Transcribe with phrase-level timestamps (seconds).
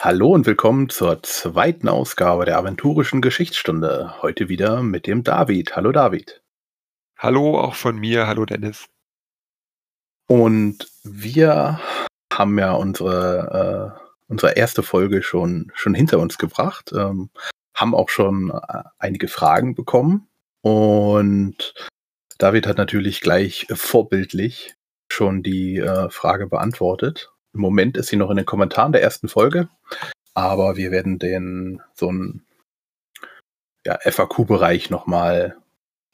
[0.00, 4.14] Hallo und willkommen zur zweiten Ausgabe der Aventurischen Geschichtsstunde.
[4.22, 5.74] Heute wieder mit dem David.
[5.74, 6.40] Hallo David.
[7.18, 8.28] Hallo auch von mir.
[8.28, 8.86] Hallo Dennis.
[10.28, 11.80] Und wir
[12.32, 17.30] haben ja unsere, äh, unsere erste Folge schon, schon hinter uns gebracht, ähm,
[17.74, 20.28] haben auch schon äh, einige Fragen bekommen.
[20.60, 21.74] Und
[22.38, 24.76] David hat natürlich gleich vorbildlich
[25.10, 27.32] schon die äh, Frage beantwortet.
[27.58, 29.68] Im Moment ist sie noch in den Kommentaren der ersten Folge,
[30.32, 32.46] aber wir werden den so einen
[33.84, 35.56] ja, FAQ-Bereich nochmal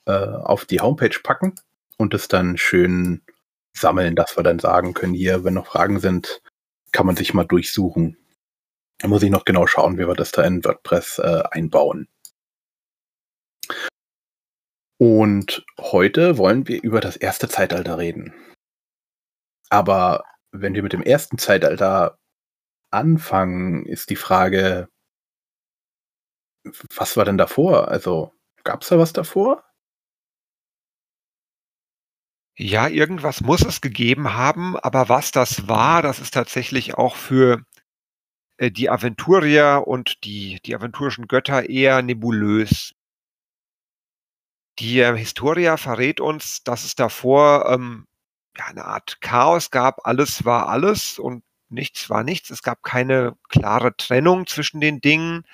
[0.06, 1.54] äh, auf die Homepage packen
[1.98, 3.20] und es dann schön
[3.76, 6.40] sammeln, dass wir dann sagen können, hier, wenn noch Fragen sind,
[6.92, 8.16] kann man sich mal durchsuchen.
[9.00, 12.08] Da muss ich noch genau schauen, wie wir das da in WordPress äh, einbauen.
[14.96, 18.32] Und heute wollen wir über das erste Zeitalter reden.
[19.68, 22.18] Aber wenn wir mit dem ersten Zeitalter
[22.90, 24.88] anfangen, ist die Frage,
[26.94, 27.88] was war denn davor?
[27.88, 29.64] Also gab es da was davor?
[32.56, 37.64] Ja, irgendwas muss es gegeben haben, aber was das war, das ist tatsächlich auch für
[38.58, 42.94] äh, die Aventurier und die, die aventurischen Götter eher nebulös.
[44.78, 48.06] Die äh, Historia verrät uns, dass es davor ähm,
[48.56, 50.06] ja, eine Art Chaos gab.
[50.06, 52.50] Alles war alles und nichts war nichts.
[52.50, 55.44] Es gab keine klare Trennung zwischen den Dingen,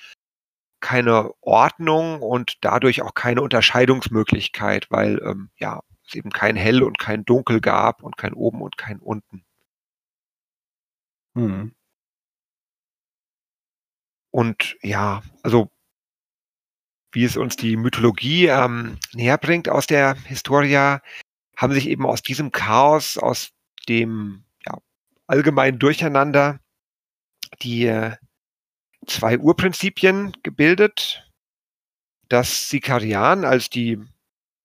[0.81, 6.99] keine Ordnung und dadurch auch keine Unterscheidungsmöglichkeit, weil ähm, ja es eben kein Hell und
[6.99, 9.43] kein Dunkel gab und kein Oben und kein Unten.
[11.35, 11.73] Hm.
[14.31, 15.69] Und ja, also
[17.11, 21.01] wie es uns die Mythologie ähm, näher bringt aus der Historia,
[21.61, 23.51] haben sich eben aus diesem Chaos, aus
[23.87, 24.79] dem ja,
[25.27, 26.59] allgemeinen Durcheinander
[27.61, 28.17] die äh,
[29.05, 31.31] zwei Urprinzipien gebildet.
[32.29, 34.03] Das Sikarian als die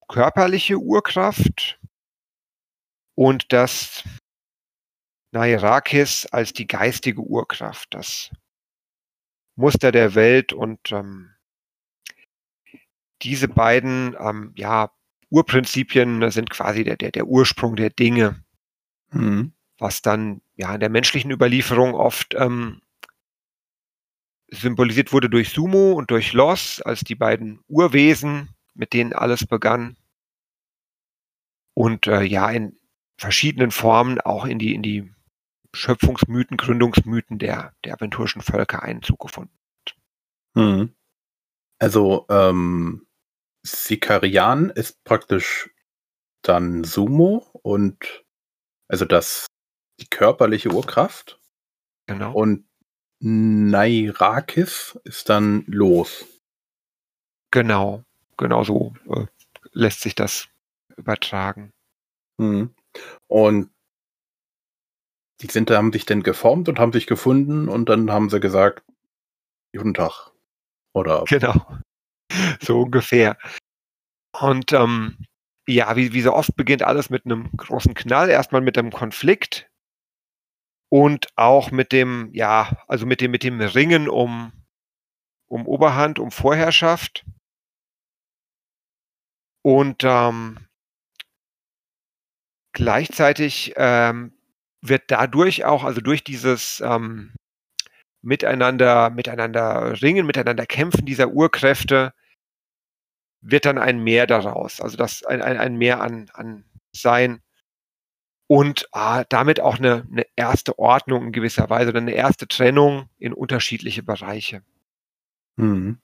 [0.08, 1.78] körperliche Urkraft
[3.14, 4.04] und das
[5.32, 8.30] Nairakis als die geistige Urkraft, das
[9.54, 11.34] Muster der Welt und ähm,
[13.22, 14.95] diese beiden ähm, ja,
[15.30, 18.42] Urprinzipien sind quasi der, der, der Ursprung der Dinge,
[19.10, 19.52] mhm.
[19.78, 22.80] was dann ja in der menschlichen Überlieferung oft ähm,
[24.50, 29.96] symbolisiert wurde durch Sumo und durch Los als die beiden Urwesen, mit denen alles begann.
[31.74, 32.78] Und äh, ja, in
[33.18, 35.12] verschiedenen Formen auch in die, in die
[35.74, 39.96] Schöpfungsmythen, Gründungsmythen der, der aventurischen Völker Einzug gefunden hat.
[40.54, 40.94] Mhm.
[41.78, 43.05] Also, ähm,
[43.66, 45.70] Sikarian ist praktisch
[46.42, 48.24] dann Sumo und
[48.88, 49.46] also das
[50.00, 51.40] die körperliche Urkraft.
[52.06, 52.32] Genau.
[52.32, 52.66] Und
[53.20, 56.26] Nairakis ist dann los.
[57.50, 58.04] Genau,
[58.36, 59.26] genau so äh,
[59.72, 60.48] lässt sich das
[60.96, 61.70] übertragen.
[62.38, 62.74] Mhm.
[63.26, 63.70] Und
[65.40, 68.84] die sind, haben sich dann geformt und haben sich gefunden und dann haben sie gesagt,
[69.74, 70.32] guten Tag.
[70.94, 71.78] Oder genau.
[72.60, 73.36] so ungefähr.
[74.40, 75.18] Und ähm,
[75.66, 79.68] ja, wie, wie so oft beginnt alles mit einem großen Knall, erstmal mit einem Konflikt
[80.88, 84.52] und auch mit dem, ja, also mit dem, mit dem Ringen um,
[85.48, 87.24] um Oberhand, um Vorherrschaft.
[89.62, 90.58] Und ähm,
[92.72, 94.32] gleichzeitig ähm,
[94.80, 97.32] wird dadurch auch, also durch dieses ähm,
[98.22, 102.12] Miteinander, miteinander ringen, miteinander kämpfen dieser Urkräfte,
[103.50, 104.80] wird dann ein Mehr daraus.
[104.80, 107.40] Also das ein, ein, ein Mehr an, an Sein
[108.48, 113.08] und ah, damit auch eine, eine erste Ordnung in gewisser Weise oder eine erste Trennung
[113.18, 114.62] in unterschiedliche Bereiche.
[115.56, 115.98] Mhm.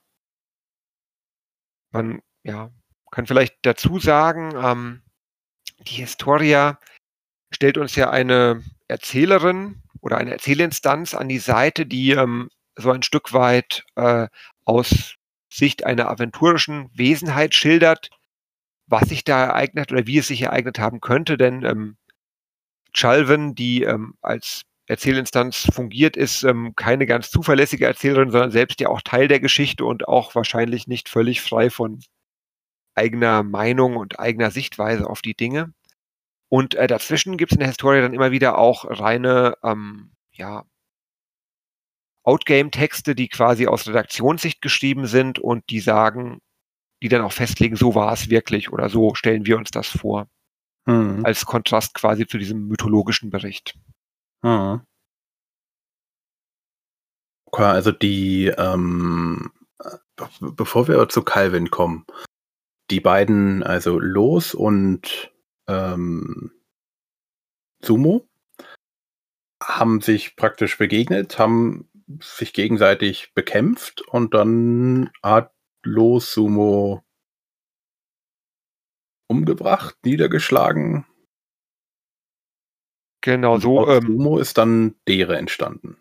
[1.91, 2.71] Man ja,
[3.11, 5.01] kann vielleicht dazu sagen, ähm,
[5.87, 6.79] die Historia
[7.51, 13.03] stellt uns ja eine Erzählerin oder eine Erzählinstanz an die Seite, die ähm, so ein
[13.03, 14.27] Stück weit äh,
[14.65, 15.15] aus
[15.53, 18.09] Sicht einer aventurischen Wesenheit schildert,
[18.87, 21.37] was sich da ereignet oder wie es sich ereignet haben könnte.
[21.37, 21.97] Denn ähm,
[22.93, 28.89] Chalven, die ähm, als Erzählinstanz fungiert, ist ähm, keine ganz zuverlässige Erzählerin, sondern selbst ja
[28.89, 31.99] auch Teil der Geschichte und auch wahrscheinlich nicht völlig frei von
[32.95, 35.73] eigener Meinung und eigener Sichtweise auf die Dinge.
[36.49, 40.65] Und äh, dazwischen gibt es in der Historie dann immer wieder auch reine, ähm, ja,
[42.23, 46.39] Outgame-Texte, die quasi aus Redaktionssicht geschrieben sind und die sagen,
[47.01, 50.27] die dann auch festlegen, so war es wirklich oder so stellen wir uns das vor.
[50.85, 51.25] Mhm.
[51.25, 53.75] Als Kontrast quasi zu diesem mythologischen Bericht.
[54.41, 54.81] Mhm.
[57.45, 59.51] Okay, also die, ähm,
[60.39, 62.05] bevor wir zu Calvin kommen,
[62.89, 65.31] die beiden, also Los und
[65.67, 66.51] ähm,
[67.83, 68.27] Sumo,
[69.61, 71.89] haben sich praktisch begegnet, haben
[72.19, 75.51] sich gegenseitig bekämpft und dann hat
[75.83, 77.03] Los Sumo
[79.27, 81.05] umgebracht, niedergeschlagen.
[83.21, 83.89] Genau, so.
[83.89, 85.97] Ähm, Sumo ist dann Dere entstanden.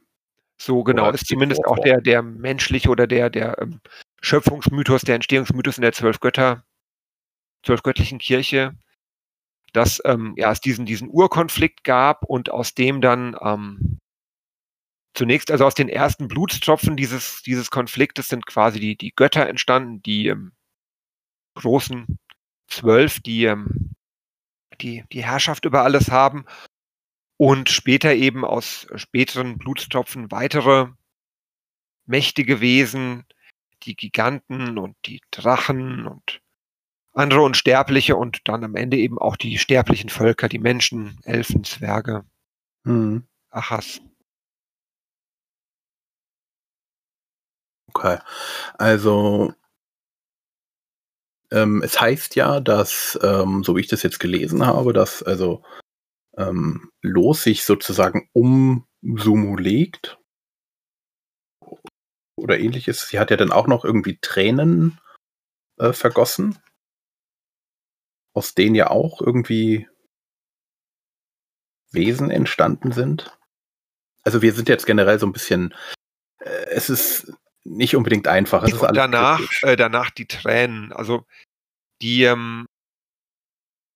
[0.60, 3.81] So genau, ist zumindest auch der, der menschliche oder der, der ähm,
[4.20, 6.64] Schöpfungsmythos, der Entstehungsmythos in der zwölf Götter,
[7.64, 8.72] zwölfgöttlichen Kirche,
[9.72, 13.99] dass ähm, ja, es diesen, diesen Urkonflikt gab und aus dem dann ähm,
[15.14, 20.03] zunächst, also aus den ersten Blutstropfen dieses, dieses Konfliktes sind quasi die, die Götter entstanden,
[20.03, 20.53] die ähm,
[21.55, 22.19] großen
[22.69, 23.94] zwölf, die, ähm,
[24.81, 26.44] die die Herrschaft über alles haben
[27.37, 30.88] und später eben aus späteren Blutstropfen weitere
[32.06, 33.25] mächtige Wesen,
[33.82, 36.41] die Giganten und die Drachen und
[37.12, 42.25] andere Unsterbliche und dann am Ende eben auch die sterblichen Völker, die Menschen, Elfen, Zwerge,
[42.85, 43.26] mhm.
[43.50, 44.00] Achas.
[47.94, 48.18] Okay.
[48.78, 49.52] Also
[51.50, 55.62] ähm, es heißt ja, dass, ähm, so wie ich das jetzt gelesen habe, dass also
[56.36, 60.18] ähm, Los sich sozusagen um Sumo legt
[62.36, 63.08] oder ähnliches.
[63.08, 64.98] Sie hat ja dann auch noch irgendwie Tränen
[65.78, 66.58] äh, vergossen
[68.34, 69.88] aus denen ja auch irgendwie
[71.90, 73.38] Wesen entstanden sind.
[74.24, 75.74] Also wir sind jetzt generell so ein bisschen,
[76.38, 77.32] äh, es ist
[77.64, 78.62] nicht unbedingt einfach.
[78.64, 80.93] Es ist danach, äh, danach die Tränen.
[80.93, 81.26] Also
[82.00, 82.67] die, ähm,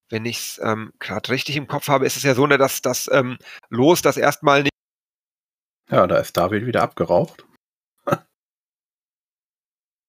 [0.09, 2.83] wenn ich es ähm, gerade richtig im Kopf habe, ist es ja so, ne, dass
[2.83, 4.73] das ähm, Los das erstmal nicht.
[5.91, 7.47] Ja, da ist David wieder abgeraucht.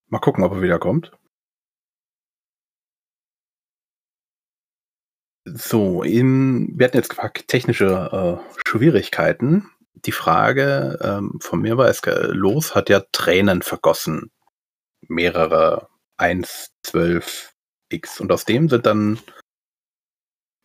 [0.08, 1.12] Mal gucken, ob er wieder kommt.
[5.46, 9.70] So, im, wir hatten jetzt gefragt, technische äh, Schwierigkeiten.
[10.06, 14.32] Die Frage ähm, von mir war, es los hat ja Tränen vergossen.
[15.08, 17.54] Mehrere 1, 12,
[17.90, 18.20] x.
[18.20, 19.20] Und aus dem sind dann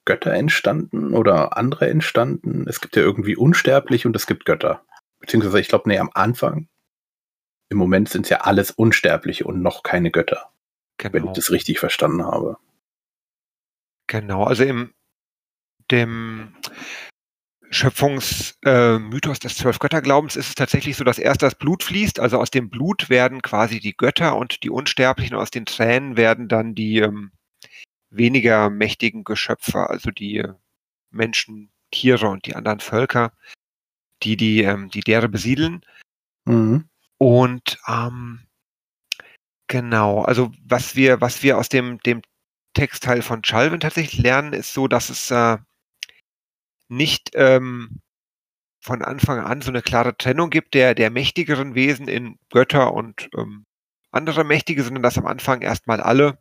[0.05, 2.67] Götter entstanden oder andere entstanden.
[2.69, 4.85] Es gibt ja irgendwie unsterblich und es gibt Götter.
[5.21, 6.69] Beziehungsweise, ich glaube, nee, am Anfang.
[7.71, 10.53] Im Moment sind es ja alles Unsterbliche und noch keine Götter.
[10.99, 11.13] Genau.
[11.13, 11.35] Wenn ich genau.
[11.35, 12.59] das richtig verstanden habe.
[14.09, 14.93] Genau, also im
[15.91, 16.55] dem
[17.73, 22.51] Schöpfungsmythos äh, des Zwölfgötterglaubens ist es tatsächlich so, dass erst das Blut fließt, also aus
[22.51, 26.99] dem Blut werden quasi die Götter und die Unsterblichen, aus den Tränen werden dann die
[26.99, 27.33] ähm,
[28.11, 30.53] weniger mächtigen Geschöpfe, also die äh,
[31.11, 33.33] Menschen, Tiere und die anderen Völker,
[34.23, 35.83] die die, ähm, die Dere besiedeln.
[36.45, 36.85] Mhm.
[37.17, 38.41] Und ähm,
[39.67, 42.21] genau, also was wir, was wir aus dem, dem
[42.75, 45.57] Textteil von Chalvin tatsächlich lernen, ist so, dass es äh,
[46.93, 48.01] nicht ähm,
[48.81, 53.29] von Anfang an so eine klare Trennung gibt der, der mächtigeren Wesen in Götter und
[53.37, 53.65] ähm,
[54.11, 56.39] andere Mächtige, sondern dass am Anfang erstmal alle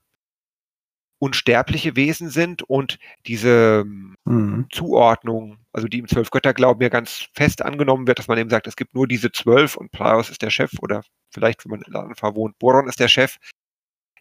[1.19, 3.86] unsterbliche Wesen sind und diese
[4.25, 4.65] mhm.
[4.71, 8.75] Zuordnung, also die im Zwölf-Götter-Glauben ja ganz fest angenommen wird, dass man eben sagt, es
[8.75, 12.34] gibt nur diese zwölf und Praios ist der Chef oder vielleicht, wenn man in Lanfa
[12.34, 13.38] wohnt, Boron ist der Chef,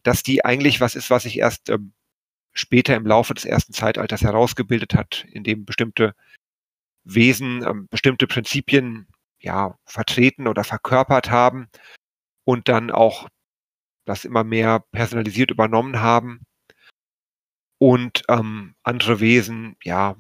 [0.02, 1.94] dass die eigentlich was ist, was sich erst ähm,
[2.52, 6.14] später im Laufe des ersten Zeitalters herausgebildet hat, in dem bestimmte
[7.04, 9.06] Wesen ähm, bestimmte Prinzipien
[9.38, 11.68] ja vertreten oder verkörpert haben
[12.44, 13.28] und dann auch
[14.04, 16.42] das immer mehr personalisiert übernommen haben
[17.78, 20.16] und ähm, andere Wesen ja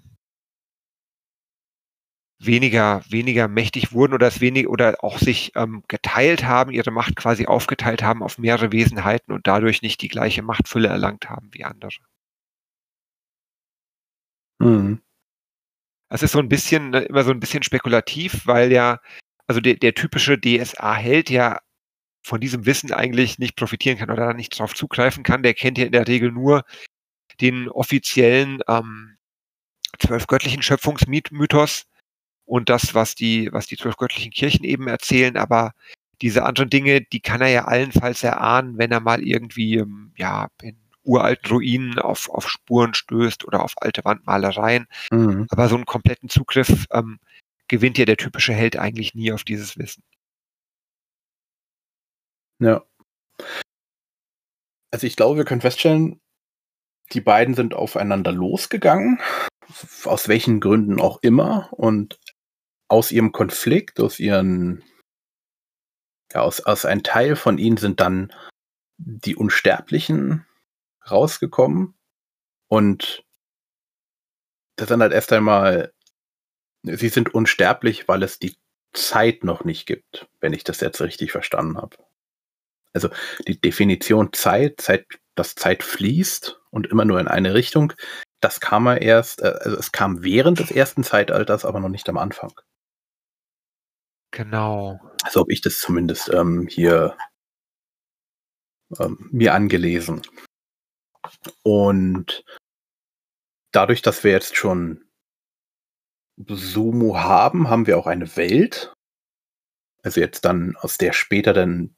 [2.38, 7.16] weniger weniger mächtig wurden oder es wenig oder auch sich ähm, geteilt haben, ihre Macht
[7.16, 11.64] quasi aufgeteilt haben auf mehrere Wesenheiten und dadurch nicht die gleiche Machtfülle erlangt haben wie
[11.64, 11.98] andere.
[14.60, 15.00] Mhm.
[16.10, 19.00] Es ist so ein bisschen, ne, immer so ein bisschen spekulativ, weil ja,
[19.46, 21.60] also der, der typische DSA-Held ja
[22.22, 25.42] von diesem Wissen eigentlich nicht profitieren kann oder nicht darauf zugreifen kann.
[25.42, 26.64] Der kennt ja in der Regel nur
[27.40, 29.16] den offiziellen ähm,
[29.98, 31.86] zwölf göttlichen Schöpfungsmythos
[32.44, 35.72] und das, was die, was die zwölf göttlichen Kirchen eben erzählen, aber
[36.22, 40.48] diese anderen Dinge, die kann er ja allenfalls erahnen, wenn er mal irgendwie, ähm, ja,
[40.62, 40.76] in
[41.10, 44.86] uralten Ruinen auf, auf Spuren stößt oder auf alte Wandmalereien.
[45.10, 45.46] Mhm.
[45.50, 47.18] Aber so einen kompletten Zugriff ähm,
[47.68, 50.02] gewinnt ja der typische Held eigentlich nie auf dieses Wissen.
[52.60, 52.84] Ja.
[54.92, 56.20] Also ich glaube, wir können feststellen,
[57.12, 59.18] die beiden sind aufeinander losgegangen,
[60.04, 62.18] aus welchen Gründen auch immer, und
[62.88, 64.84] aus ihrem Konflikt, aus ihren
[66.32, 68.32] ja, aus, aus einem Teil von ihnen sind dann
[68.98, 70.46] die Unsterblichen
[71.08, 71.94] rausgekommen
[72.68, 73.24] und
[74.76, 75.92] das sind halt erst einmal,
[76.82, 78.56] sie sind unsterblich, weil es die
[78.92, 81.96] Zeit noch nicht gibt, wenn ich das jetzt richtig verstanden habe.
[82.92, 83.08] Also
[83.46, 87.92] die Definition Zeit, Zeit, dass Zeit fließt und immer nur in eine Richtung,
[88.40, 92.08] das kam er erst, äh, also es kam während des ersten Zeitalters, aber noch nicht
[92.08, 92.52] am Anfang.
[94.32, 94.98] Genau.
[95.22, 97.16] Also habe ich das zumindest ähm, hier
[98.98, 100.22] ähm, mir angelesen.
[101.62, 102.44] Und
[103.72, 105.04] dadurch, dass wir jetzt schon
[106.36, 108.94] Sumo haben, haben wir auch eine Welt.
[110.02, 111.94] Also jetzt dann, aus der später dann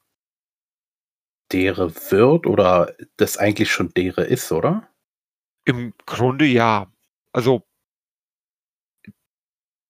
[1.53, 4.89] dere wird oder das eigentlich schon dere ist, oder?
[5.65, 6.91] Im Grunde ja.
[7.33, 7.63] Also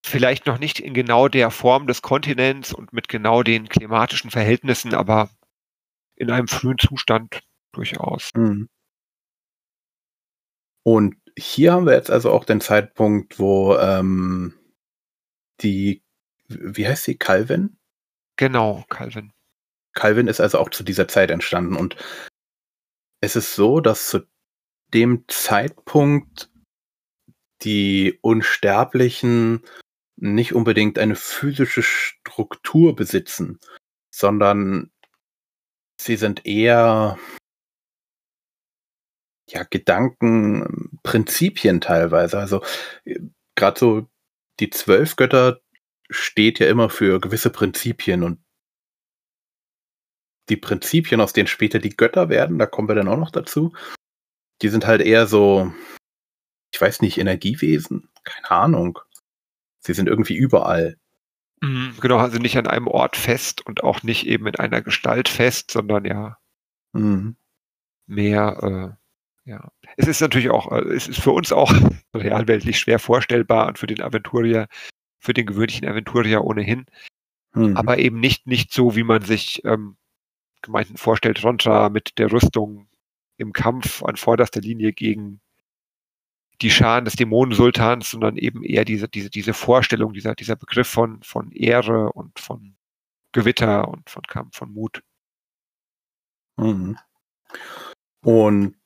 [0.04, 4.94] vielleicht noch nicht in genau der Form des Kontinents und mit genau den klimatischen Verhältnissen,
[4.94, 5.30] aber
[6.16, 8.30] in einem frühen Zustand durchaus.
[8.34, 8.68] Mhm.
[10.84, 14.54] Und hier haben wir jetzt also auch den Zeitpunkt, wo ähm,
[15.60, 16.02] die,
[16.48, 17.78] wie heißt sie, Calvin?
[18.36, 19.32] Genau, Calvin.
[19.94, 21.96] Calvin ist also auch zu dieser Zeit entstanden und
[23.20, 24.20] es ist so, dass zu
[24.92, 26.50] dem Zeitpunkt
[27.62, 29.62] die Unsterblichen
[30.16, 33.60] nicht unbedingt eine physische Struktur besitzen,
[34.10, 34.90] sondern
[36.00, 37.18] sie sind eher
[39.48, 42.38] ja, Gedanken, Prinzipien teilweise.
[42.38, 42.62] Also
[43.54, 44.08] gerade so
[44.60, 45.60] die zwölf Götter
[46.10, 48.38] steht ja immer für gewisse Prinzipien und
[50.48, 53.72] die Prinzipien, aus denen später die Götter werden, da kommen wir dann auch noch dazu,
[54.60, 55.72] die sind halt eher so,
[56.72, 58.98] ich weiß nicht, Energiewesen, keine Ahnung.
[59.80, 60.96] Sie sind irgendwie überall.
[61.60, 65.28] Mhm, genau, also nicht an einem Ort fest und auch nicht eben in einer Gestalt
[65.28, 66.38] fest, sondern ja
[66.92, 67.36] mhm.
[68.06, 69.01] mehr, äh,
[69.44, 69.70] ja.
[69.96, 71.72] Es ist natürlich auch, äh, es ist für uns auch
[72.14, 74.68] realweltlich schwer vorstellbar und für den Aventurier,
[75.18, 76.86] für den gewöhnlichen Aventurier ohnehin.
[77.54, 77.76] Mhm.
[77.76, 79.96] Aber eben nicht, nicht so, wie man sich ähm,
[80.62, 82.88] Gemeinden vorstellt, Rontra mit der Rüstung
[83.36, 85.40] im Kampf an vorderster Linie gegen
[86.60, 91.20] die Scharen des Dämonensultans, sondern eben eher diese, diese, diese Vorstellung, dieser, dieser Begriff von,
[91.22, 92.76] von Ehre und von
[93.32, 95.02] Gewitter und von Kampf, von Mut.
[96.56, 96.96] Mhm.
[98.20, 98.76] Und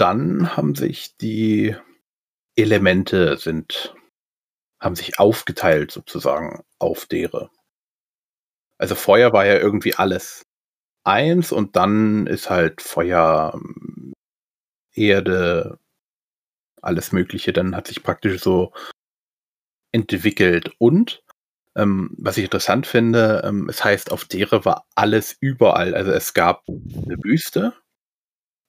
[0.00, 1.76] dann haben sich die
[2.56, 3.94] Elemente sind,
[4.80, 7.50] haben sich aufgeteilt sozusagen auf dere.
[8.78, 10.46] Also Feuer war ja irgendwie alles
[11.04, 13.60] eins und dann ist halt Feuer,
[14.94, 15.78] Erde,
[16.82, 18.72] alles Mögliche, dann hat sich praktisch so
[19.92, 20.72] entwickelt.
[20.78, 21.22] Und
[21.76, 25.94] ähm, was ich interessant finde, ähm, es heißt, auf Dere war alles überall.
[25.94, 27.74] Also es gab eine Wüste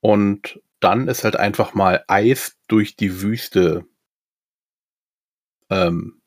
[0.02, 3.86] und dann ist halt einfach mal Eis durch die Wüste
[5.70, 6.22] ähm,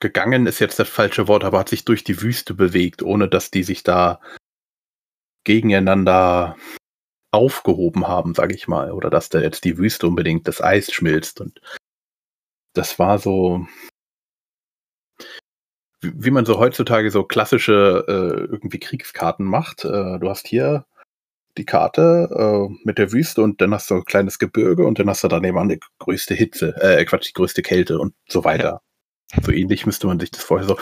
[0.00, 3.50] gegangen, ist jetzt das falsche Wort, aber hat sich durch die Wüste bewegt, ohne dass
[3.50, 4.20] die sich da
[5.44, 6.56] gegeneinander
[7.30, 11.40] aufgehoben haben, sage ich mal, oder dass da jetzt die Wüste unbedingt das Eis schmilzt
[11.40, 11.60] und
[12.74, 13.66] das war so,
[16.00, 19.84] wie man so heutzutage so klassische äh, irgendwie Kriegskarten macht.
[19.84, 20.86] Äh, du hast hier
[21.58, 25.08] die Karte äh, mit der Wüste und dann hast du ein kleines Gebirge und dann
[25.08, 28.82] hast du daneben an die größte Hitze, äh, Quatsch, die größte Kälte und so weiter.
[29.32, 29.42] Ja.
[29.42, 30.78] So ähnlich müsste man sich das vorher so,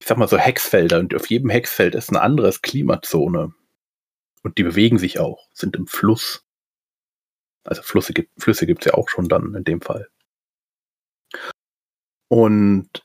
[0.00, 3.52] ich sag mal so Hexfelder und auf jedem Hexfeld ist eine andere Klimazone.
[4.42, 6.44] Und die bewegen sich auch, sind im Fluss.
[7.64, 10.08] Also Flüsse gibt Flüsse gibt's ja auch schon dann in dem Fall.
[12.28, 13.04] Und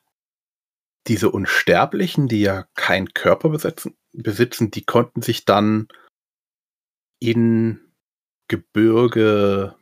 [1.08, 5.88] diese Unsterblichen, die ja keinen Körper besitzen, besitzen, die konnten sich dann
[7.24, 7.80] in
[8.50, 9.76] Gebirge,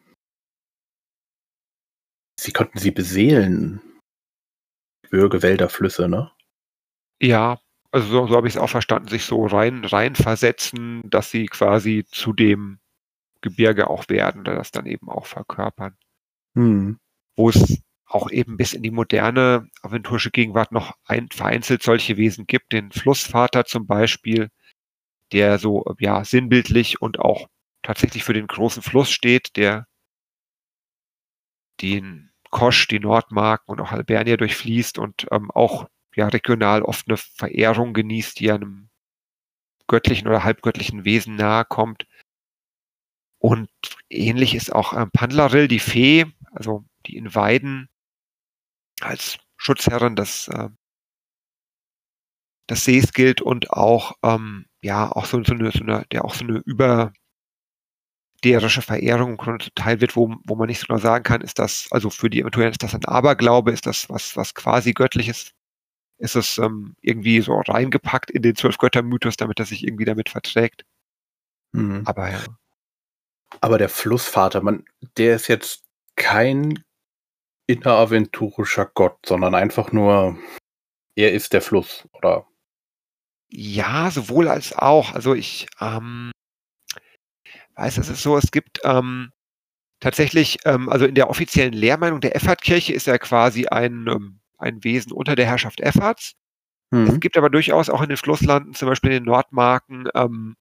[2.40, 3.82] sie konnten sie beseelen.
[5.04, 6.32] Gebirge, Wälder, Flüsse, ne?
[7.20, 7.60] Ja,
[7.92, 11.48] also so, so habe ich es auch verstanden, sich so rein, rein versetzen, dass sie
[11.48, 12.80] quasi zu dem
[13.42, 15.98] Gebirge auch werden, das dann eben auch verkörpern.
[16.56, 17.00] Hm.
[17.36, 22.46] Wo es auch eben bis in die moderne aventurische Gegenwart noch ein, vereinzelt solche Wesen
[22.46, 24.50] gibt, den Flussvater zum Beispiel,
[25.34, 27.48] der so ja sinnbildlich und auch
[27.84, 29.88] tatsächlich für den großen Fluss steht, der
[31.82, 37.18] den Kosch, die Nordmark und auch Albernia durchfließt und ähm, auch ja regional oft eine
[37.18, 38.90] Verehrung genießt, die einem
[39.88, 42.06] göttlichen oder halbgöttlichen Wesen nahe kommt.
[43.40, 43.70] Und
[44.10, 47.90] ähnlich ist auch ähm, Pandlaril, die Fee, also die in Weiden
[49.00, 50.70] als Schutzherrin des, äh,
[52.70, 56.34] des Sees gilt und auch ähm, ja auch so, so, eine, so eine, der auch
[56.34, 57.14] so eine über
[58.44, 62.10] derische Verehrung zuteil wird, wo, wo man nicht so genau sagen kann, ist das, also
[62.10, 65.52] für die Eventuellen ist das ein Aberglaube, ist das was, was quasi göttliches,
[66.18, 70.86] ist es ähm, irgendwie so reingepackt in den Zwölf-Götter-Mythos, damit er sich irgendwie damit verträgt.
[71.72, 72.02] Mhm.
[72.06, 72.40] Aber ja.
[73.60, 74.86] Aber der Flussvater, man,
[75.18, 75.84] der ist jetzt
[76.16, 76.84] kein
[77.68, 80.38] inneraventurischer Gott, sondern einfach nur,
[81.16, 82.48] er ist der Fluss, oder?
[83.53, 85.13] Ja, sowohl als auch.
[85.13, 86.31] Also ich ähm,
[87.75, 89.31] weiß, es ist so, es gibt ähm,
[90.00, 94.84] tatsächlich, ähm, also in der offiziellen Lehrmeinung der Effertkirche ist er quasi ein, ähm, ein
[94.84, 96.34] Wesen unter der Herrschaft Efferts.
[96.91, 97.08] Mhm.
[97.08, 100.55] Es gibt aber durchaus auch in den Flusslanden, zum Beispiel in den Nordmarken, ähm,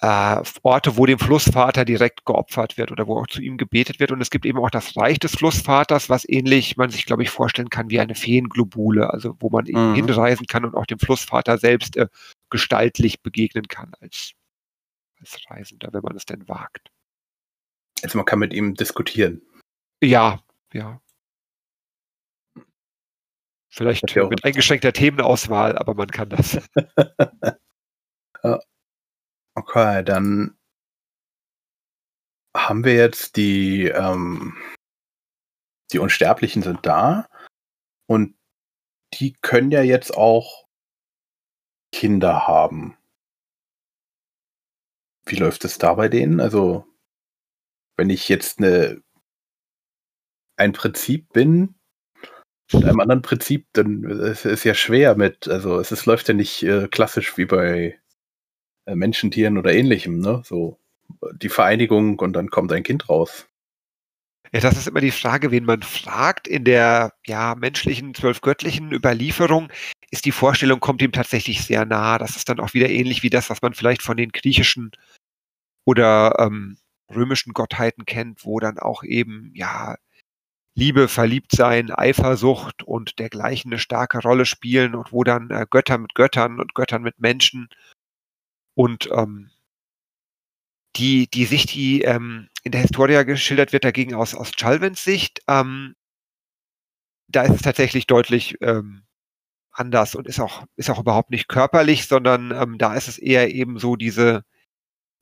[0.00, 4.12] äh, Orte, wo dem Flussvater direkt geopfert wird oder wo auch zu ihm gebetet wird.
[4.12, 7.30] Und es gibt eben auch das Reich des Flussvaters, was ähnlich man sich, glaube ich,
[7.30, 9.94] vorstellen kann wie eine Feenglobule, also wo man mhm.
[9.94, 12.08] hinreisen kann und auch dem Flussvater selbst äh,
[12.50, 14.32] gestaltlich begegnen kann als,
[15.20, 16.90] als Reisender, wenn man es denn wagt.
[18.02, 19.40] Also man kann mit ihm diskutieren.
[20.02, 20.40] Ja,
[20.72, 21.00] ja.
[23.68, 26.58] Vielleicht mit eingeschränkter Themenauswahl, aber man kann das.
[28.42, 28.60] ja.
[29.58, 30.54] Okay, dann
[32.54, 34.54] haben wir jetzt die, ähm,
[35.92, 37.26] die Unsterblichen sind da
[38.06, 38.36] und
[39.14, 40.66] die können ja jetzt auch
[41.90, 42.98] Kinder haben.
[45.24, 46.38] Wie läuft es da bei denen?
[46.38, 46.84] Also,
[47.96, 49.02] wenn ich jetzt eine,
[50.58, 51.76] ein Prinzip bin
[52.72, 56.34] und einem anderen Prinzip, dann ist es ja schwer mit, also es ist, läuft ja
[56.34, 57.98] nicht äh, klassisch wie bei
[58.94, 60.42] Menschentieren oder ähnlichem, ne?
[60.44, 60.78] So
[61.32, 63.48] die Vereinigung und dann kommt ein Kind raus.
[64.52, 66.46] Ja, das ist immer die Frage, wen man fragt.
[66.46, 69.72] In der ja, menschlichen, zwölfgöttlichen Überlieferung
[70.10, 72.18] ist die Vorstellung, kommt ihm tatsächlich sehr nah.
[72.18, 74.92] Das ist dann auch wieder ähnlich wie das, was man vielleicht von den griechischen
[75.84, 76.78] oder ähm,
[77.14, 79.96] römischen Gottheiten kennt, wo dann auch eben, ja,
[80.74, 86.14] Liebe, Verliebtsein, Eifersucht und dergleichen eine starke Rolle spielen und wo dann äh, Götter mit
[86.14, 87.68] Göttern und Göttern mit Menschen
[88.76, 89.50] und ähm,
[90.96, 95.40] die, die Sicht, die ähm, in der Historia geschildert wird, dagegen aus, aus Chalvens Sicht,
[95.48, 95.94] ähm,
[97.26, 99.02] da ist es tatsächlich deutlich ähm,
[99.72, 103.52] anders und ist auch, ist auch überhaupt nicht körperlich, sondern ähm, da ist es eher
[103.52, 104.44] eben so diese,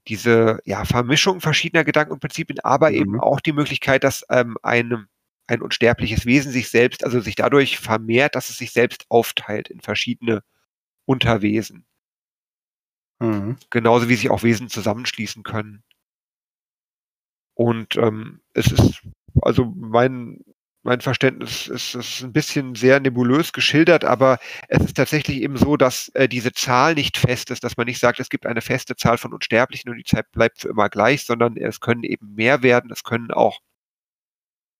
[0.08, 2.96] diese ja, Vermischung verschiedener Gedanken und Prinzipien, aber mhm.
[2.96, 5.06] eben auch die Möglichkeit, dass ähm, ein,
[5.46, 9.80] ein unsterbliches Wesen sich selbst, also sich dadurch vermehrt, dass es sich selbst aufteilt in
[9.80, 10.42] verschiedene
[11.06, 11.86] Unterwesen.
[13.24, 13.56] Mhm.
[13.70, 15.82] Genauso wie sich auch Wesen zusammenschließen können.
[17.54, 19.02] Und ähm, es ist,
[19.40, 20.40] also mein,
[20.82, 25.76] mein Verständnis ist, ist ein bisschen sehr nebulös geschildert, aber es ist tatsächlich eben so,
[25.76, 28.96] dass äh, diese Zahl nicht fest ist, dass man nicht sagt, es gibt eine feste
[28.96, 32.62] Zahl von Unsterblichen und die Zeit bleibt für immer gleich, sondern es können eben mehr
[32.62, 33.60] werden, es können auch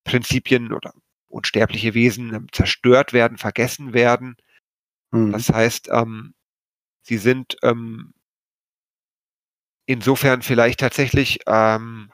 [0.05, 0.93] Prinzipien oder
[1.29, 4.37] unsterbliche Wesen ähm, zerstört werden, vergessen werden.
[5.13, 5.33] Mhm.
[5.33, 6.35] Das heißt, ähm,
[7.03, 8.14] sie sind ähm,
[9.87, 12.11] insofern vielleicht tatsächlich ähm,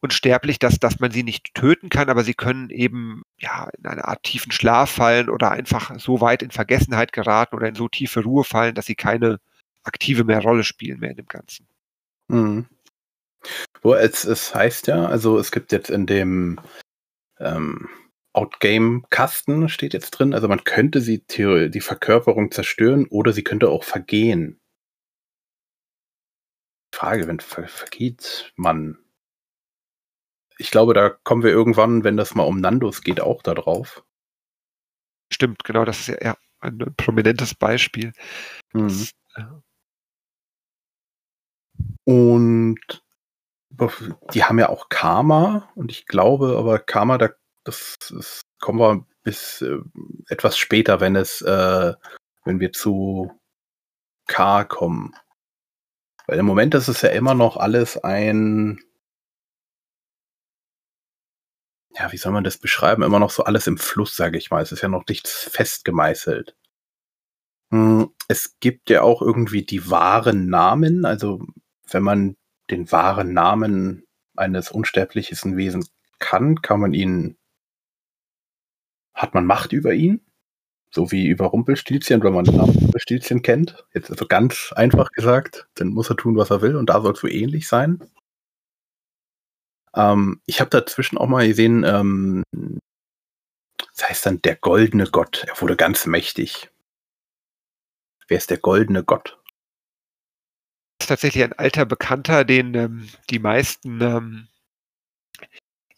[0.00, 4.04] unsterblich, dass, dass man sie nicht töten kann, aber sie können eben ja in eine
[4.06, 8.22] Art tiefen Schlaf fallen oder einfach so weit in Vergessenheit geraten oder in so tiefe
[8.22, 9.40] Ruhe fallen, dass sie keine
[9.82, 11.66] aktive mehr Rolle spielen mehr in dem Ganzen.
[12.28, 12.66] Mhm.
[13.82, 16.60] Wo es, es heißt ja, also es gibt jetzt in dem
[17.38, 17.88] ähm,
[18.34, 23.84] Outgame-Kasten steht jetzt drin, also man könnte sie die Verkörperung zerstören oder sie könnte auch
[23.84, 24.60] vergehen.
[26.94, 28.98] Frage, wenn ver vergeht man.
[30.58, 34.04] Ich glaube, da kommen wir irgendwann, wenn das mal um Nandos geht, auch da drauf.
[35.32, 38.12] Stimmt, genau, das ist ja, ein prominentes Beispiel.
[38.72, 38.88] Mhm.
[38.88, 39.62] Das, ja.
[42.04, 43.02] Und
[44.32, 47.30] die haben ja auch Karma und ich glaube, aber Karma, da,
[47.64, 49.78] das, das kommen wir bis äh,
[50.28, 51.94] etwas später, wenn es, äh,
[52.44, 53.32] wenn wir zu
[54.26, 55.14] K kommen.
[56.26, 58.80] Weil im Moment ist es ja immer noch alles ein,
[61.96, 63.02] ja, wie soll man das beschreiben?
[63.02, 64.62] Immer noch so alles im Fluss, sage ich mal.
[64.62, 66.56] Es ist ja noch nichts fest gemeißelt.
[67.70, 71.04] Hm, es gibt ja auch irgendwie die wahren Namen.
[71.04, 71.44] Also,
[71.90, 72.36] wenn man
[72.70, 74.04] den wahren Namen
[74.36, 77.36] eines unsterblichen Wesens kann, kann man ihn,
[79.14, 80.24] hat man Macht über ihn?
[80.94, 83.84] So wie über Rumpelstilzchen, wenn man den Namen Rumpelstilzchen kennt.
[83.94, 87.12] Jetzt also ganz einfach gesagt, dann muss er tun, was er will und da soll
[87.12, 88.00] es so ähnlich sein.
[89.96, 92.44] Ähm, ich habe dazwischen auch mal gesehen, ähm,
[93.96, 95.44] das heißt dann der goldene Gott.
[95.48, 96.70] Er wurde ganz mächtig.
[98.28, 99.38] Wer ist der goldene Gott?
[101.04, 104.48] ist tatsächlich ein alter Bekannter, den ähm, die meisten ähm,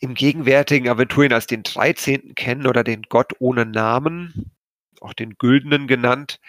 [0.00, 2.35] im gegenwärtigen Aventurien als den 13.
[2.35, 4.56] kennen oder den Gott ohne Namen,
[5.02, 6.40] auch den Güldenen genannt.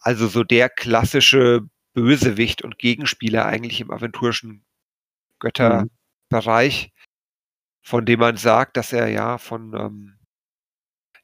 [0.00, 1.62] Also so der klassische
[1.94, 4.64] Bösewicht und Gegenspieler eigentlich im aventurischen
[5.38, 6.92] Götterbereich,
[7.82, 10.18] von dem man sagt, dass er ja von ähm,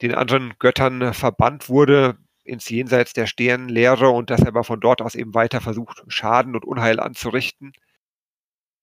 [0.03, 5.03] den anderen Göttern verbannt wurde ins Jenseits der Sternenlehre und dass er aber von dort
[5.03, 7.73] aus eben weiter versucht, Schaden und Unheil anzurichten.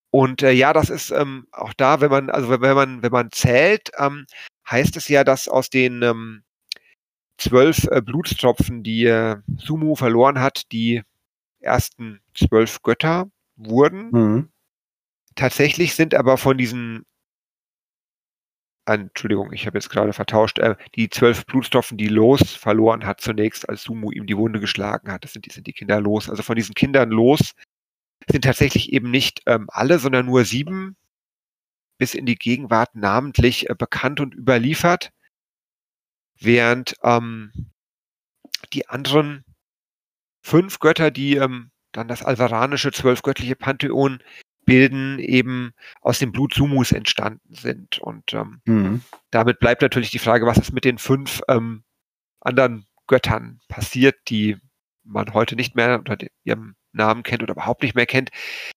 [0.10, 3.32] Und äh, ja, das ist ähm, auch da, wenn man, also wenn man, wenn man
[3.32, 4.26] zählt, ähm,
[4.70, 6.44] heißt es ja, dass aus den ähm,
[7.38, 11.04] zwölf äh, Blutstropfen, die äh, Sumu verloren hat, die
[11.60, 14.10] ersten zwölf Götter wurden.
[14.12, 14.50] Mhm.
[15.36, 17.06] Tatsächlich sind aber von diesen
[18.86, 23.68] Entschuldigung, ich habe jetzt gerade vertauscht, äh, die zwölf Blutstropfen, die Los verloren hat zunächst,
[23.68, 25.26] als Sumu ihm die Wunde geschlagen hat.
[25.26, 26.30] Das sind die, sind die Kinder Los.
[26.30, 27.54] Also von diesen Kindern Los
[28.30, 30.96] sind tatsächlich eben nicht ähm, alle, sondern nur sieben
[31.98, 35.12] bis in die Gegenwart namentlich äh, bekannt und überliefert,
[36.40, 37.52] während ähm,
[38.74, 39.44] die anderen
[40.42, 44.20] fünf Götter, die ähm, dann das alvaranische zwölfgöttliche Pantheon
[44.66, 45.72] bilden, eben
[46.02, 48.00] aus dem Blut Sumus entstanden sind.
[48.00, 49.02] Und ähm, mhm.
[49.32, 51.84] damit bleibt natürlich die Frage, was ist mit den fünf ähm,
[52.42, 54.58] anderen Göttern passiert, die
[55.04, 58.30] man heute nicht mehr unter ihrem Namen kennt oder überhaupt nicht mehr kennt.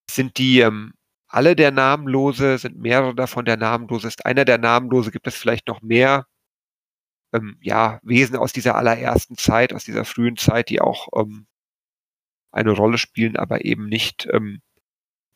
[0.08, 0.92] Sind die ähm,
[1.26, 2.58] alle der Namenlose?
[2.58, 4.06] Sind mehrere davon der Namenlose?
[4.06, 5.10] Ist einer der Namenlose?
[5.10, 6.26] Gibt es vielleicht noch mehr
[7.32, 11.46] ähm, ja, Wesen aus dieser allerersten Zeit, aus dieser frühen Zeit, die auch ähm,
[12.52, 14.60] eine Rolle spielen, aber eben nicht ähm,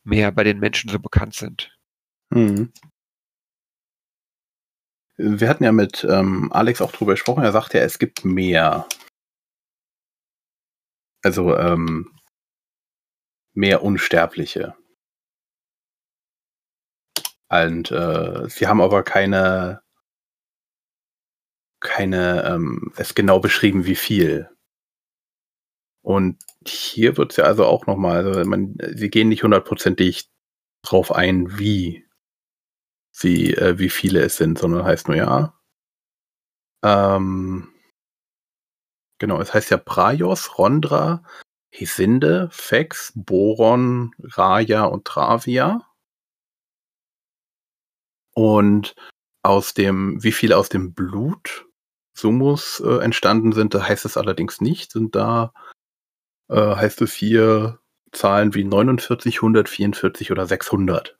[0.03, 1.75] mehr bei den Menschen so bekannt sind.
[2.29, 2.73] Mhm.
[5.17, 8.87] Wir hatten ja mit ähm, Alex auch drüber gesprochen, er sagt ja, es gibt mehr.
[11.23, 12.11] Also ähm,
[13.53, 14.75] mehr Unsterbliche.
[17.49, 19.81] Und äh, sie haben aber keine,
[21.85, 24.49] keine, ähm, es genau beschrieben, wie viel.
[26.01, 30.29] Und hier wird es ja also auch nochmal, also man, sie gehen nicht hundertprozentig
[30.83, 32.05] drauf ein, wie
[33.11, 35.59] sie, äh, wie viele es sind, sondern heißt nur ja.
[36.83, 37.73] Ähm,
[39.19, 41.23] genau, es heißt ja Praios, Rondra,
[41.71, 45.87] Hesinde, Fex, Boron, Raja und Travia.
[48.33, 48.95] Und
[49.43, 51.65] aus dem, wie viel aus dem Blut
[52.15, 55.53] Sumus äh, entstanden sind, da heißt es allerdings nicht, sind da
[56.49, 57.79] äh, heißt es hier
[58.11, 61.17] Zahlen wie 49, 144 oder 600.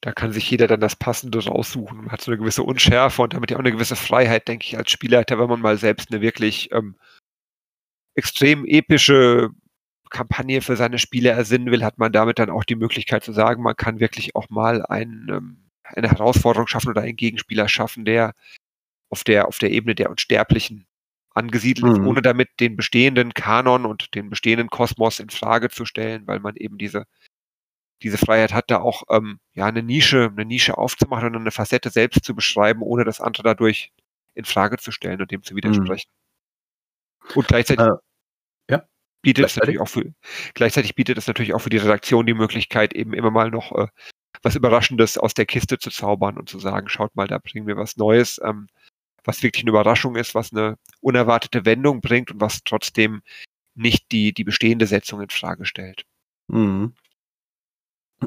[0.00, 1.98] Da kann sich jeder dann das Passende raussuchen.
[1.98, 4.78] Man hat so eine gewisse Unschärfe und damit ja auch eine gewisse Freiheit, denke ich,
[4.78, 6.96] als Spielleiter, wenn man mal selbst eine wirklich ähm,
[8.14, 9.50] extrem epische
[10.10, 13.62] Kampagne für seine Spiele ersinnen will, hat man damit dann auch die Möglichkeit zu sagen,
[13.62, 18.34] man kann wirklich auch mal ein, ähm, eine Herausforderung schaffen oder einen Gegenspieler schaffen, der
[19.10, 20.86] auf der, auf der Ebene der Unsterblichen
[21.36, 22.06] angesiedelt mhm.
[22.06, 26.56] ohne damit den bestehenden Kanon und den bestehenden Kosmos in Frage zu stellen, weil man
[26.56, 27.04] eben diese,
[28.02, 31.90] diese Freiheit hat, da auch ähm, ja eine Nische, eine Nische aufzumachen und eine Facette
[31.90, 33.92] selbst zu beschreiben, ohne das andere dadurch
[34.34, 36.10] in Frage zu stellen und dem zu widersprechen.
[36.10, 37.30] Mhm.
[37.34, 37.96] Und gleichzeitig äh,
[38.70, 38.82] ja.
[39.20, 40.14] bietet es natürlich auch für
[40.54, 43.88] gleichzeitig bietet es natürlich auch für die Redaktion die Möglichkeit, eben immer mal noch äh,
[44.42, 47.76] was Überraschendes aus der Kiste zu zaubern und zu sagen, schaut mal, da bringen wir
[47.76, 48.40] was Neues.
[48.42, 48.68] Ähm,
[49.26, 53.22] was wirklich eine Überraschung ist, was eine unerwartete Wendung bringt und was trotzdem
[53.74, 56.04] nicht die, die bestehende Setzung in Frage stellt.
[56.48, 56.94] Mhm.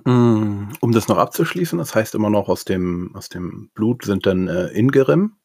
[0.05, 0.73] mhm.
[0.79, 4.47] Um das noch abzuschließen, das heißt immer noch aus dem, aus dem Blut sind dann
[4.47, 5.37] äh, Ingerim,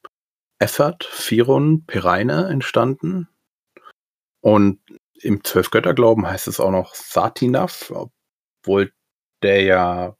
[0.58, 3.28] Effert, Firon, Pereine entstanden.
[4.40, 4.80] Und
[5.20, 8.92] im Zwölfgötterglauben heißt es auch noch Satinaf, obwohl
[9.42, 10.16] der ja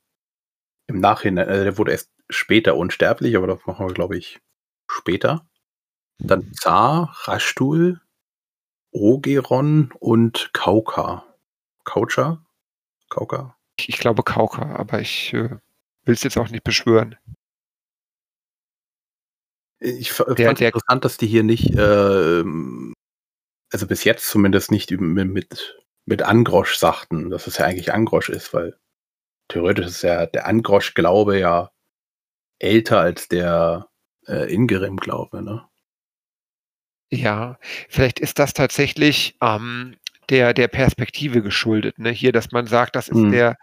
[0.87, 4.41] im Nachhinein, äh, der wurde erst später unsterblich, aber das machen wir, glaube ich,
[4.87, 5.47] später.
[6.19, 8.01] Dann Zar, Rashtul,
[8.93, 11.25] Ogeron und Kauka.
[11.85, 12.45] Kaucha?
[13.11, 13.57] Kauka?
[13.77, 15.51] Ich glaube Kauka, aber ich äh,
[16.05, 17.17] will es jetzt auch nicht beschwören.
[19.81, 22.45] Ich fand es interessant, dass die hier nicht, äh,
[23.71, 28.55] also bis jetzt zumindest nicht mit, mit Angrosch sagten, dass es ja eigentlich Angrosch ist,
[28.55, 28.79] weil
[29.49, 31.71] theoretisch ist ja der Angrosch-Glaube ja
[32.61, 33.89] älter als der
[34.27, 35.67] äh, Ingerim, glaube ne?
[37.11, 37.59] Ja,
[37.89, 39.97] vielleicht ist das tatsächlich ähm,
[40.31, 41.99] der, der Perspektive geschuldet.
[41.99, 42.11] Ne?
[42.11, 43.31] Hier, dass man sagt, das ist mhm.
[43.31, 43.57] der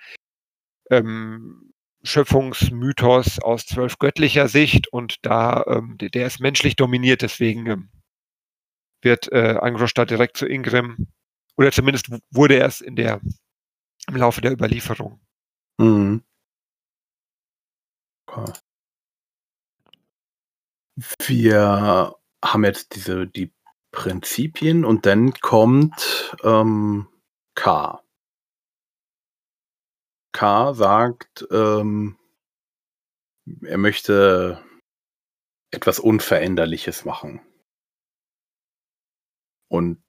[0.89, 7.65] ähm, Schöpfungsmythos aus zwölf göttlicher Sicht und da, ähm, der, der, ist menschlich dominiert, deswegen
[7.67, 7.89] ähm,
[9.01, 11.07] wird äh, Angrosch da direkt zu Ingrim,
[11.57, 13.19] oder zumindest wurde er es in der
[14.07, 15.19] im Laufe der Überlieferung.
[15.77, 16.23] Mhm.
[18.27, 18.51] Okay.
[21.25, 23.53] Wir haben jetzt diese die
[23.91, 27.07] Prinzipien und dann kommt ähm,
[27.55, 28.01] K.
[30.31, 32.17] K sagt, ähm,
[33.63, 34.63] er möchte
[35.71, 37.41] etwas Unveränderliches machen.
[39.69, 40.03] Und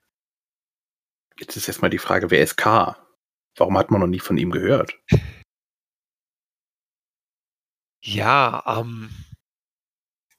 [1.38, 2.96] jetzt ist erstmal die Frage, wer ist K?
[3.56, 4.98] Warum hat man noch nie von ihm gehört?
[8.04, 9.10] Ja, ähm,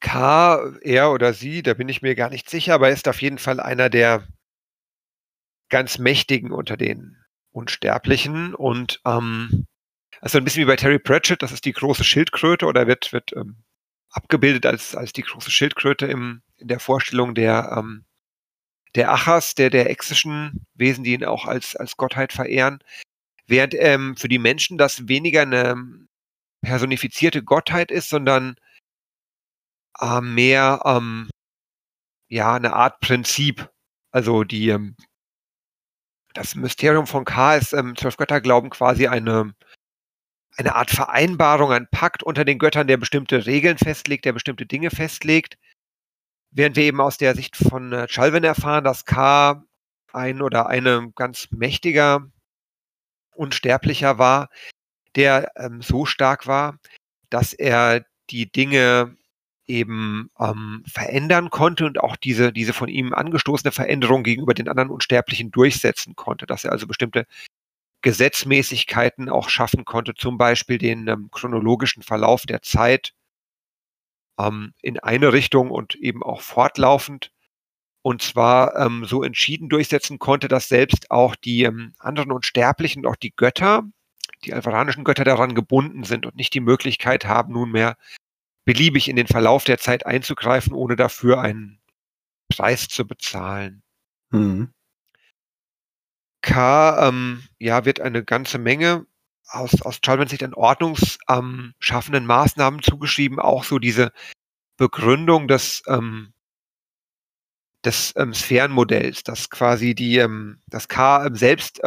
[0.04, 3.22] K, er oder sie, da bin ich mir gar nicht sicher, aber er ist auf
[3.22, 4.28] jeden Fall einer der
[5.70, 7.16] ganz Mächtigen unter den
[7.52, 9.66] Unsterblichen und ähm,
[10.20, 13.32] also ein bisschen wie bei Terry Pratchett, das ist die große Schildkröte oder wird, wird
[13.34, 13.64] ähm,
[14.10, 18.04] abgebildet als, als die große Schildkröte im, in der Vorstellung der, ähm,
[18.94, 22.80] der Achas, der, der exischen Wesen, die ihn auch als, als Gottheit verehren.
[23.46, 25.76] Während ähm, für die Menschen das weniger eine
[26.60, 28.56] personifizierte Gottheit ist, sondern
[30.00, 31.28] äh, mehr ähm,
[32.28, 33.70] ja eine Art Prinzip.
[34.10, 34.96] Also die ähm,
[36.34, 39.54] das Mysterium von K ist ähm, zwölf Götter glauben quasi eine
[40.56, 44.90] eine Art Vereinbarung, ein Pakt unter den Göttern, der bestimmte Regeln festlegt, der bestimmte Dinge
[44.90, 45.58] festlegt.
[46.50, 49.64] Während wir eben aus der Sicht von äh, Chalvin erfahren, dass K
[50.12, 52.30] ein oder eine ganz mächtiger
[53.34, 54.48] Unsterblicher war,
[55.16, 56.78] der ähm, so stark war,
[57.30, 59.16] dass er die Dinge
[59.66, 64.90] eben ähm, verändern konnte und auch diese, diese von ihm angestoßene Veränderung gegenüber den anderen
[64.90, 67.26] Unsterblichen durchsetzen konnte, dass er also bestimmte
[68.02, 73.14] Gesetzmäßigkeiten auch schaffen konnte, zum Beispiel den ähm, chronologischen Verlauf der Zeit
[74.38, 77.30] ähm, in eine Richtung und eben auch fortlaufend.
[78.02, 83.10] Und zwar ähm, so entschieden durchsetzen konnte, dass selbst auch die ähm, anderen Unsterblichen und
[83.10, 83.84] auch die Götter,
[84.44, 87.96] die alvaranischen Götter daran gebunden sind und nicht die Möglichkeit haben, nunmehr
[88.64, 91.80] beliebig in den Verlauf der Zeit einzugreifen, ohne dafür einen
[92.48, 93.82] Preis zu bezahlen.
[94.30, 94.72] Mhm.
[96.42, 99.06] K, ähm, ja, wird eine ganze Menge
[99.46, 104.12] aus, aus Chalmers Sicht an ordnungsschaffenden ähm, Maßnahmen zugeschrieben, auch so diese
[104.76, 106.32] Begründung des, ähm,
[107.84, 111.80] des ähm, Sphärenmodells, dass quasi die, ähm, das K ähm, selbst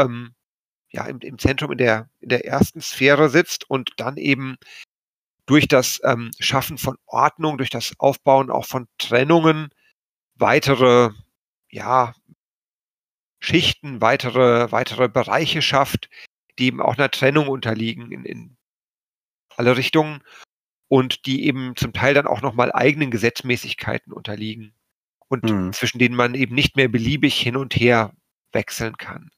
[0.90, 4.58] ja, im, im Zentrum in der, in der ersten Sphäre sitzt und dann eben
[5.48, 9.70] durch das ähm, Schaffen von Ordnung, durch das Aufbauen auch von Trennungen
[10.36, 11.10] weitere,
[11.72, 12.14] ja,
[13.40, 16.10] Schichten, weitere, weitere Bereiche schafft,
[16.60, 18.58] die eben auch einer Trennung unterliegen in, in
[19.56, 20.22] alle Richtungen
[20.88, 24.74] und die eben zum Teil dann auch nochmal eigenen Gesetzmäßigkeiten unterliegen
[25.30, 25.72] und mhm.
[25.72, 28.14] zwischen denen man eben nicht mehr beliebig hin und her
[28.52, 29.30] wechseln kann.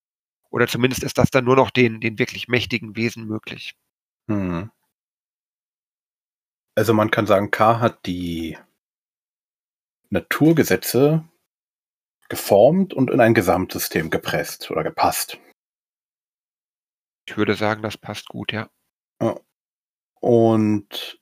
[0.49, 3.75] Oder zumindest ist das dann nur noch den, den wirklich mächtigen Wesen möglich.
[4.27, 4.71] Mhm.
[6.79, 8.57] Also man kann sagen, K hat die
[10.09, 11.27] Naturgesetze
[12.29, 15.41] geformt und in ein Gesamtsystem gepresst oder gepasst.
[17.27, 18.69] Ich würde sagen, das passt gut, ja.
[20.21, 21.21] Und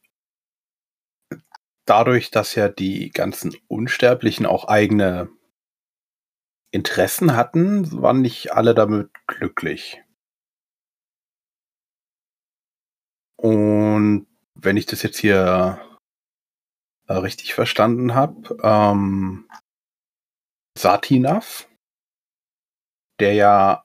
[1.86, 5.28] dadurch, dass ja die ganzen Unsterblichen auch eigene
[6.70, 10.04] Interessen hatten, waren nicht alle damit glücklich.
[13.38, 14.28] Und
[14.62, 15.80] wenn ich das jetzt hier
[17.08, 19.48] äh, richtig verstanden habe, ähm,
[20.78, 21.68] Satinav,
[23.20, 23.84] der ja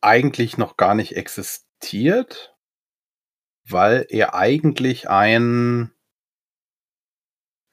[0.00, 2.56] eigentlich noch gar nicht existiert,
[3.68, 5.92] weil er eigentlich ein,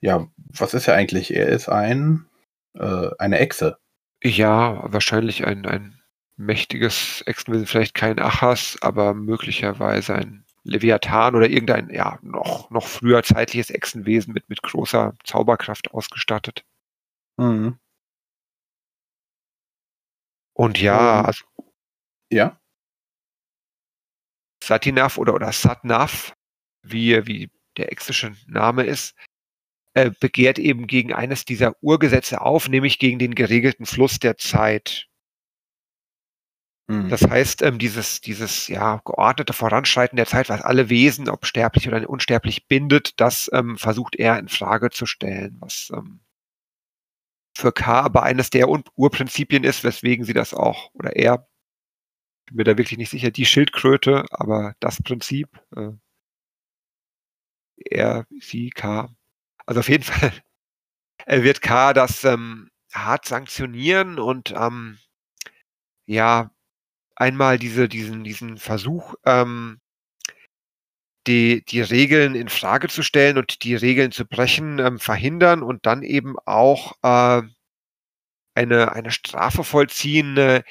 [0.02, 1.34] ja, was ist er eigentlich?
[1.34, 2.28] Er ist ein,
[2.76, 3.78] äh, eine Echse.
[4.24, 6.02] Ja, wahrscheinlich ein, ein
[6.36, 13.24] mächtiges Echsenwesen, vielleicht kein Achas, aber möglicherweise ein Leviathan oder irgendein, ja, noch, noch früher
[13.24, 16.64] zeitliches Echsenwesen mit, mit großer Zauberkraft ausgestattet.
[17.38, 17.78] Mhm.
[20.54, 21.46] Und ja, um, also,
[22.32, 22.60] ja.
[24.64, 26.34] Satinav oder, oder Satnav,
[26.84, 29.16] wie, wie der exische Name ist,
[29.94, 35.08] äh, begehrt eben gegen eines dieser Urgesetze auf, nämlich gegen den geregelten Fluss der Zeit.
[36.88, 37.10] Mhm.
[37.10, 41.88] Das heißt, ähm, dieses, dieses ja, geordnete Voranschreiten der Zeit, was alle Wesen, ob sterblich
[41.88, 46.20] oder unsterblich, bindet, das ähm, versucht er in Frage zu stellen, was ähm,
[47.56, 51.48] für K aber eines der Urprinzipien ist, weswegen sie das auch, oder er,
[52.48, 55.92] bin mir da wirklich nicht sicher, die Schildkröte, aber das Prinzip, äh,
[57.78, 59.10] er, sie, K.
[59.66, 60.32] Also auf jeden Fall
[61.26, 64.98] er wird K das ähm, hart sanktionieren und ähm,
[66.06, 66.52] ja,
[67.24, 69.80] einmal diese, diesen, diesen Versuch, ähm,
[71.26, 75.86] die, die Regeln in Frage zu stellen und die Regeln zu brechen, ähm, verhindern und
[75.86, 77.42] dann eben auch äh,
[78.56, 80.64] eine, eine Strafe vollziehen, äh,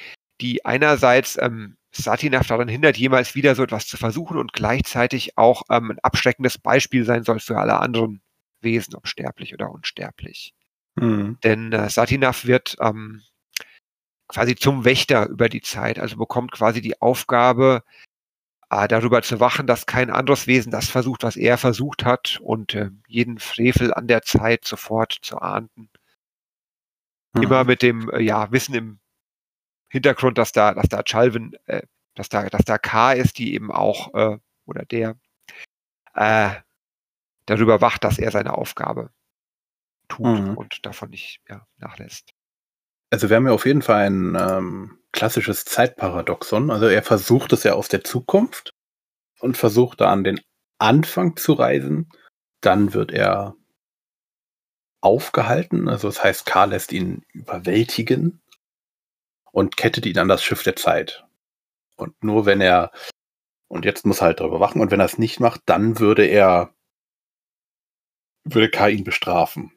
[0.43, 5.63] die einerseits ähm, Satinaf daran hindert, jemals wieder so etwas zu versuchen und gleichzeitig auch
[5.71, 8.21] ähm, ein abschreckendes Beispiel sein soll für alle anderen
[8.61, 10.55] Wesen, ob sterblich oder unsterblich.
[10.97, 11.39] Mhm.
[11.43, 13.23] Denn äh, Satinaf wird ähm,
[14.33, 17.85] quasi zum Wächter über die Zeit, also bekommt quasi die Aufgabe,
[18.71, 22.75] äh, darüber zu wachen, dass kein anderes Wesen das versucht, was er versucht hat und
[22.75, 25.91] äh, jeden Frevel an der Zeit sofort zu ahnden.
[27.35, 27.43] Mhm.
[27.43, 28.99] Immer mit dem äh, ja, Wissen im
[29.91, 31.83] Hintergrund, dass da, dass da Chalvin, äh,
[32.15, 35.19] dass da, dass da K ist, die eben auch, äh, oder der,
[36.15, 36.55] äh,
[37.45, 39.11] darüber wacht, dass er seine Aufgabe
[40.09, 40.57] tut mhm.
[40.57, 42.33] und davon nicht ja, nachlässt.
[43.13, 46.71] Also wir haben ja auf jeden Fall ein ähm, klassisches Zeitparadoxon.
[46.71, 48.71] Also er versucht es ja aus der Zukunft
[49.39, 50.41] und versucht da an den
[50.79, 52.09] Anfang zu reisen.
[52.63, 53.55] Dann wird er
[55.03, 55.91] aufgehalten.
[55.91, 58.41] Also das heißt, K lässt ihn überwältigen
[59.51, 61.27] und kettet ihn an das Schiff der Zeit.
[61.97, 62.93] Und nur wenn er,
[63.69, 66.25] und jetzt muss er halt darüber wachen, und wenn er es nicht macht, dann würde
[66.25, 66.75] er,
[68.45, 69.71] würde K ihn bestrafen.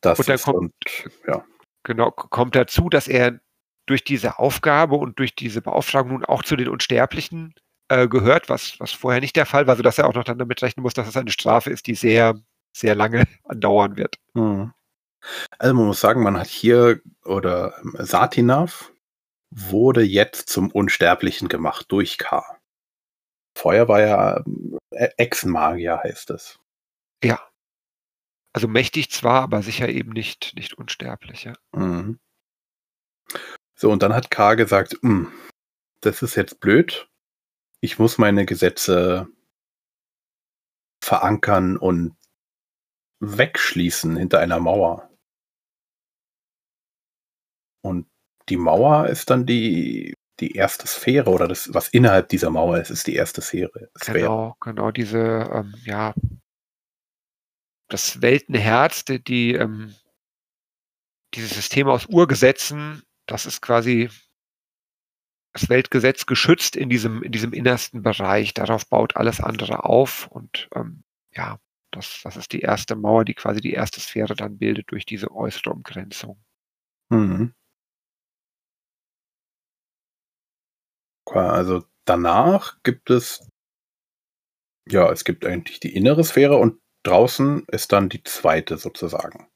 [0.00, 1.44] Das und dann kommt, und, ja.
[1.84, 3.40] Genau, kommt dazu, dass er
[3.86, 7.54] durch diese Aufgabe und durch diese Beauftragung nun auch zu den Unsterblichen
[7.88, 10.62] äh, gehört, was, was vorher nicht der Fall war, sodass er auch noch dann damit
[10.62, 12.40] rechnen muss, dass es eine Strafe ist, die sehr,
[12.72, 14.16] sehr lange andauern wird.
[14.34, 14.72] Mhm.
[15.58, 18.92] Also man muss sagen, man hat hier, oder ähm, Satinav
[19.50, 22.44] wurde jetzt zum Unsterblichen gemacht durch K.
[23.58, 24.44] Vorher war er
[24.90, 26.58] äh, Ex-Magier, heißt es.
[27.22, 27.49] Ja.
[28.52, 31.54] Also mächtig zwar, aber sicher eben nicht, nicht unsterblich, ja.
[31.72, 32.18] Mhm.
[33.76, 35.32] So, und dann hat K gesagt, hm,
[36.00, 37.08] das ist jetzt blöd.
[37.80, 39.28] Ich muss meine Gesetze
[41.02, 42.16] verankern und
[43.20, 45.10] wegschließen hinter einer Mauer.
[47.82, 48.06] Und
[48.48, 52.90] die Mauer ist dann die, die erste Sphäre oder das, was innerhalb dieser Mauer ist,
[52.90, 53.90] ist die erste Sphäre.
[54.04, 55.18] Genau, genau, diese,
[55.52, 56.14] ähm, ja,
[57.90, 59.94] das Weltenherz, die, die ähm,
[61.34, 64.08] dieses System aus Urgesetzen, das ist quasi
[65.52, 68.54] das Weltgesetz geschützt in diesem, in diesem innersten Bereich.
[68.54, 71.58] Darauf baut alles andere auf und ähm, ja,
[71.90, 75.30] das, das ist die erste Mauer, die quasi die erste Sphäre dann bildet durch diese
[75.32, 76.40] äußere Umgrenzung.
[77.10, 77.54] Mhm.
[81.26, 83.48] Also danach gibt es,
[84.88, 89.48] ja, es gibt eigentlich die innere Sphäre und draußen ist dann die zweite sozusagen.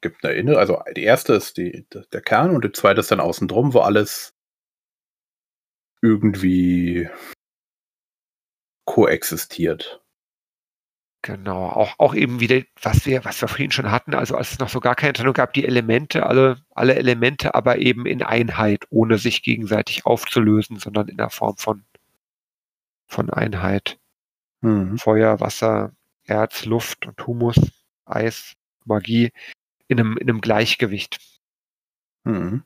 [0.00, 3.20] Gibt eine innere, also die erste ist die, der Kern und die zweite ist dann
[3.20, 4.34] außen drum, wo alles
[6.00, 7.08] irgendwie
[8.84, 10.00] koexistiert.
[11.22, 14.60] Genau, auch, auch eben wieder, was wir, was wir vorhin schon hatten, also als es
[14.60, 18.84] noch so gar keine Trennung gab, die Elemente, alle, alle Elemente aber eben in Einheit,
[18.90, 21.84] ohne sich gegenseitig aufzulösen, sondern in der Form von,
[23.08, 23.98] von Einheit.
[24.60, 24.96] Mhm.
[24.98, 25.92] Feuer, Wasser,
[26.28, 27.56] Erz, Luft und Humus,
[28.04, 29.32] Eis, Magie
[29.88, 31.18] in einem, in einem Gleichgewicht.
[32.24, 32.64] Mhm.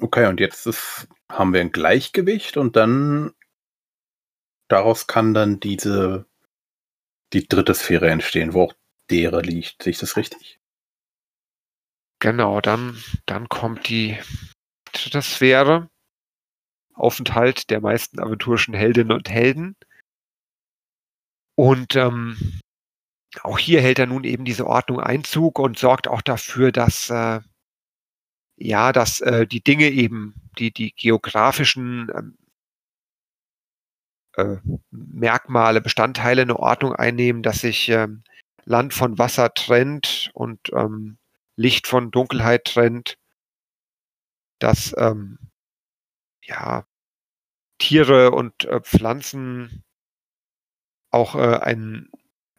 [0.00, 3.34] Okay, und jetzt ist, haben wir ein Gleichgewicht und dann
[4.68, 6.26] daraus kann dann diese
[7.32, 8.74] die dritte Sphäre entstehen, wo auch
[9.10, 9.82] dere liegt.
[9.82, 10.60] Sehe ich das richtig?
[12.20, 14.18] Genau, dann, dann kommt die
[14.92, 15.90] dritte Sphäre.
[16.94, 19.76] Aufenthalt der meisten aventurischen Heldinnen und Helden.
[21.58, 22.60] Und ähm,
[23.42, 27.40] auch hier hält er nun eben diese Ordnung Einzug und sorgt auch dafür, dass äh,
[28.54, 32.38] ja, dass äh, die Dinge eben, die die geografischen ähm,
[34.36, 34.58] äh,
[34.92, 38.22] Merkmale, Bestandteile eine Ordnung einnehmen, dass sich ähm,
[38.64, 41.18] Land von Wasser trennt und ähm,
[41.56, 43.18] Licht von Dunkelheit trennt,
[44.60, 45.40] dass ähm,
[46.40, 46.86] ja
[47.78, 49.84] Tiere und äh, Pflanzen
[51.10, 52.10] auch äh, einen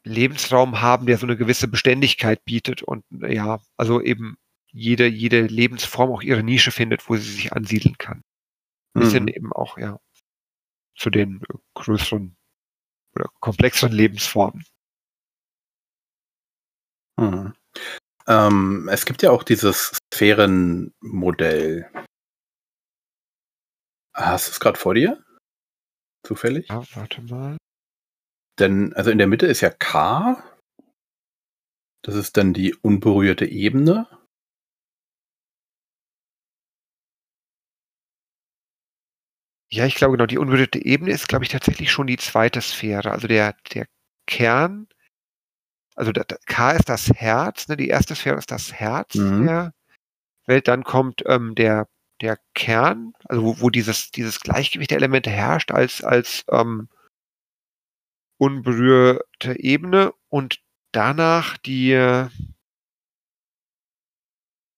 [0.03, 4.37] Lebensraum haben, der so eine gewisse Beständigkeit bietet und ja, also eben
[4.71, 8.23] jede, jede Lebensform auch ihre Nische findet, wo sie sich ansiedeln kann.
[8.93, 9.29] Ein bisschen mhm.
[9.29, 9.99] eben auch, ja
[10.99, 11.41] zu den
[11.75, 12.35] größeren
[13.15, 14.63] oder komplexeren Lebensformen.
[17.19, 17.53] Hm.
[18.27, 21.89] Ähm, es gibt ja auch dieses Sphärenmodell.
[24.13, 25.23] Hast du es gerade vor dir?
[26.25, 26.67] Zufällig?
[26.67, 27.57] Ja, warte mal.
[28.59, 30.43] Denn, also in der Mitte ist ja K.
[32.03, 34.07] Das ist dann die unberührte Ebene.
[39.71, 43.11] Ja, ich glaube genau, die unberührte Ebene ist, glaube ich, tatsächlich schon die zweite Sphäre.
[43.11, 43.87] Also der, der
[44.25, 44.87] Kern,
[45.95, 47.77] also der, der K ist das Herz, ne?
[47.77, 49.45] die erste Sphäre ist das Herz Mhm.
[49.45, 49.73] der
[50.47, 50.67] Welt.
[50.67, 51.87] Dann kommt ähm, der,
[52.21, 56.89] der Kern, also wo, wo dieses, dieses Gleichgewicht der Elemente herrscht als, als ähm,
[58.39, 60.61] unberührte Ebene und
[60.91, 61.93] danach die,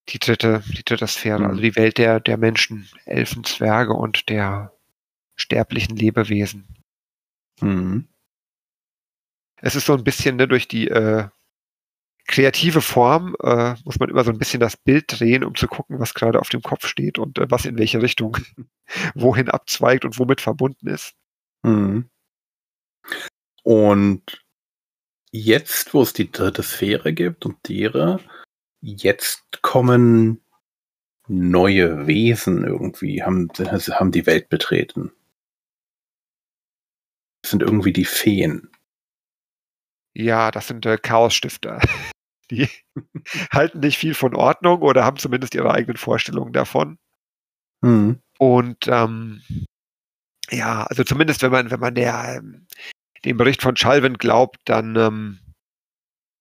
[0.10, 1.46] die dritte, die dritte Sphäre, Mhm.
[1.46, 4.74] also die Welt der, der Menschen, Elfen, Zwerge und der
[5.38, 6.68] sterblichen Lebewesen.
[7.62, 8.08] Mhm.
[9.58, 11.28] Es ist so ein bisschen ne, durch die äh,
[12.28, 16.00] kreative Form, äh, muss man immer so ein bisschen das Bild drehen, um zu gucken,
[16.00, 18.38] was gerade auf dem Kopf steht und äh, was in welche Richtung
[19.16, 21.16] wohin abzweigt und womit verbunden ist.
[21.64, 22.11] Mhm.
[23.64, 24.44] Und
[25.32, 28.20] jetzt, wo es die dritte Sphäre gibt und Tiere,
[28.82, 30.42] jetzt kommen
[31.28, 35.12] neue Wesen irgendwie, haben, haben die Welt betreten.
[37.42, 38.70] Das sind irgendwie die Feen.
[40.14, 41.80] Ja, das sind äh, Chaosstifter.
[42.50, 42.68] Die
[43.54, 47.00] halten nicht viel von Ordnung oder haben zumindest ihre eigenen Vorstellungen davon.
[47.80, 48.20] Mhm.
[48.38, 49.42] Und ähm,
[50.50, 52.68] ja, also zumindest wenn man, wenn man der, ähm,
[53.26, 55.40] dem Bericht von Schalven glaubt, dann ähm,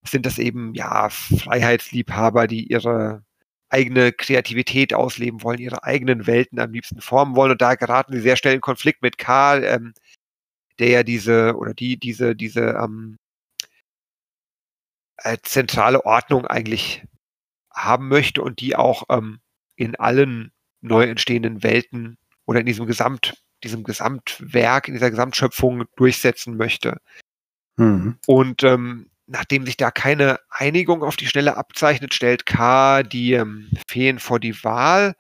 [0.04, 3.22] sind das eben ja Freiheitsliebhaber, die ihre
[3.68, 7.52] eigene Kreativität ausleben wollen, ihre eigenen Welten am liebsten formen wollen.
[7.52, 9.94] Und da geraten sie sehr schnell in Konflikt mit Karl, ähm,
[10.78, 13.18] der ja diese oder die diese diese ähm,
[15.18, 17.04] äh, zentrale Ordnung eigentlich
[17.72, 19.40] haben möchte und die auch ähm,
[19.76, 26.56] in allen neu entstehenden Welten oder in diesem Gesamt, diesem Gesamtwerk, in dieser Gesamtschöpfung durchsetzen
[26.56, 27.00] möchte.
[27.76, 28.18] Mhm.
[28.26, 33.70] Und ähm, nachdem sich da keine Einigung auf die Schnelle abzeichnet, stellt K die ähm,
[33.86, 35.14] Feen vor die Wahl,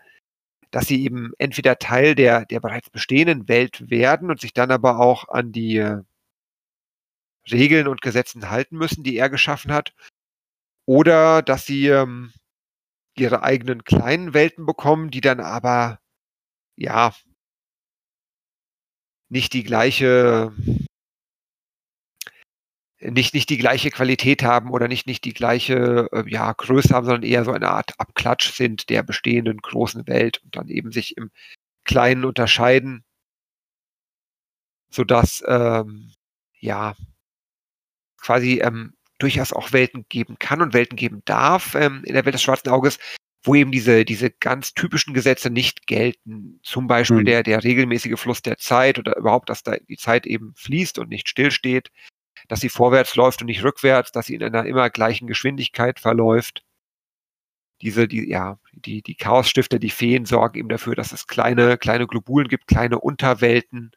[0.70, 4.98] dass sie eben entweder Teil der, der bereits bestehenden Welt werden und sich dann aber
[4.98, 6.02] auch an die äh,
[7.50, 9.94] Regeln und Gesetzen halten müssen, die er geschaffen hat,
[10.86, 12.32] oder dass sie ähm,
[13.16, 16.00] ihre eigenen kleinen Welten bekommen, die dann aber
[16.76, 17.12] ja
[19.30, 20.52] nicht die gleiche
[23.00, 27.06] nicht, nicht die gleiche Qualität haben oder nicht, nicht die gleiche äh, ja, Größe haben,
[27.06, 31.16] sondern eher so eine Art Abklatsch sind der bestehenden großen Welt und dann eben sich
[31.16, 31.30] im
[31.84, 33.04] Kleinen unterscheiden,
[34.90, 36.12] sodass ähm,
[36.58, 36.94] ja
[38.18, 42.34] quasi ähm, durchaus auch Welten geben kann und Welten geben darf ähm, in der Welt
[42.34, 42.98] des schwarzen Auges,
[43.42, 46.60] wo eben diese, diese ganz typischen Gesetze nicht gelten.
[46.62, 47.24] Zum Beispiel Hm.
[47.24, 51.08] der, der regelmäßige Fluss der Zeit oder überhaupt, dass da die Zeit eben fließt und
[51.08, 51.90] nicht stillsteht,
[52.48, 56.64] dass sie vorwärts läuft und nicht rückwärts, dass sie in einer immer gleichen Geschwindigkeit verläuft.
[57.82, 62.06] Diese, die, ja, die, die Chaosstifter, die Feen sorgen eben dafür, dass es kleine, kleine
[62.06, 63.92] Globulen gibt, kleine Unterwelten,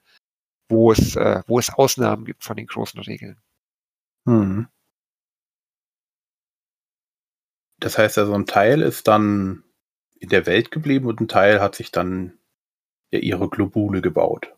[0.70, 3.42] wo es, äh, wo es Ausnahmen gibt von den großen Regeln.
[4.26, 4.68] Mhm.
[7.84, 9.66] Das heißt also, ein Teil ist dann
[10.18, 12.32] in der Welt geblieben und ein Teil hat sich dann
[13.12, 14.56] ja ihre Globule gebaut.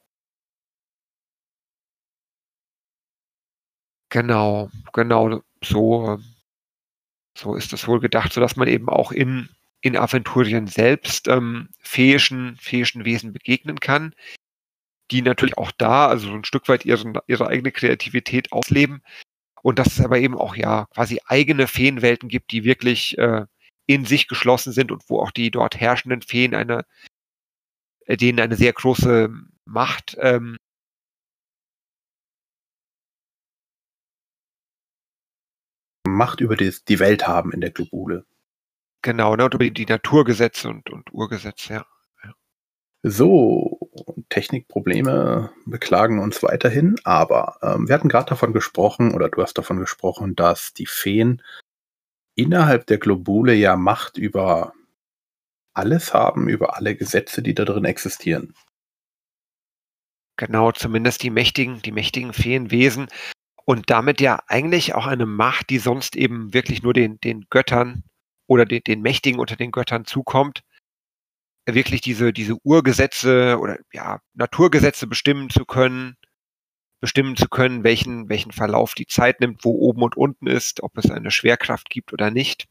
[4.09, 6.19] Genau, genau, so,
[7.35, 9.49] so ist es wohl gedacht, sodass man eben auch in,
[9.81, 14.13] in Aventurien selbst ähm, fähischen, fähischen Wesen begegnen kann,
[15.09, 19.01] die natürlich auch da, also so ein Stück weit ihren, ihre eigene Kreativität ausleben
[19.65, 23.47] und dass es aber eben auch ja quasi eigene Feenwelten gibt, die wirklich äh,
[23.87, 26.85] in sich geschlossen sind und wo auch die dort herrschenden Feen eine,
[28.05, 29.29] äh, denen eine sehr große
[29.65, 30.57] Macht ähm,
[36.07, 38.23] Macht über die, die Welt haben in der Globule.
[39.01, 41.85] genau, ne, und über die Naturgesetze und, und Urgesetze, ja.
[43.01, 43.84] So,
[44.29, 49.79] Technikprobleme beklagen uns weiterhin, aber ähm, wir hatten gerade davon gesprochen, oder du hast davon
[49.79, 51.41] gesprochen, dass die Feen
[52.35, 54.73] innerhalb der Globule ja Macht über
[55.73, 58.53] alles haben, über alle Gesetze, die da drin existieren.
[60.37, 63.07] Genau, zumindest die mächtigen, die mächtigen Feenwesen.
[63.63, 68.03] Und damit ja eigentlich auch eine Macht, die sonst eben wirklich nur den, den Göttern
[68.47, 70.61] oder den, den Mächtigen unter den Göttern zukommt,
[71.65, 76.15] wirklich diese, diese Urgesetze oder ja, Naturgesetze bestimmen zu können,
[77.01, 80.97] bestimmen zu können, welchen, welchen Verlauf die Zeit nimmt, wo oben und unten ist, ob
[80.97, 82.65] es eine Schwerkraft gibt oder nicht.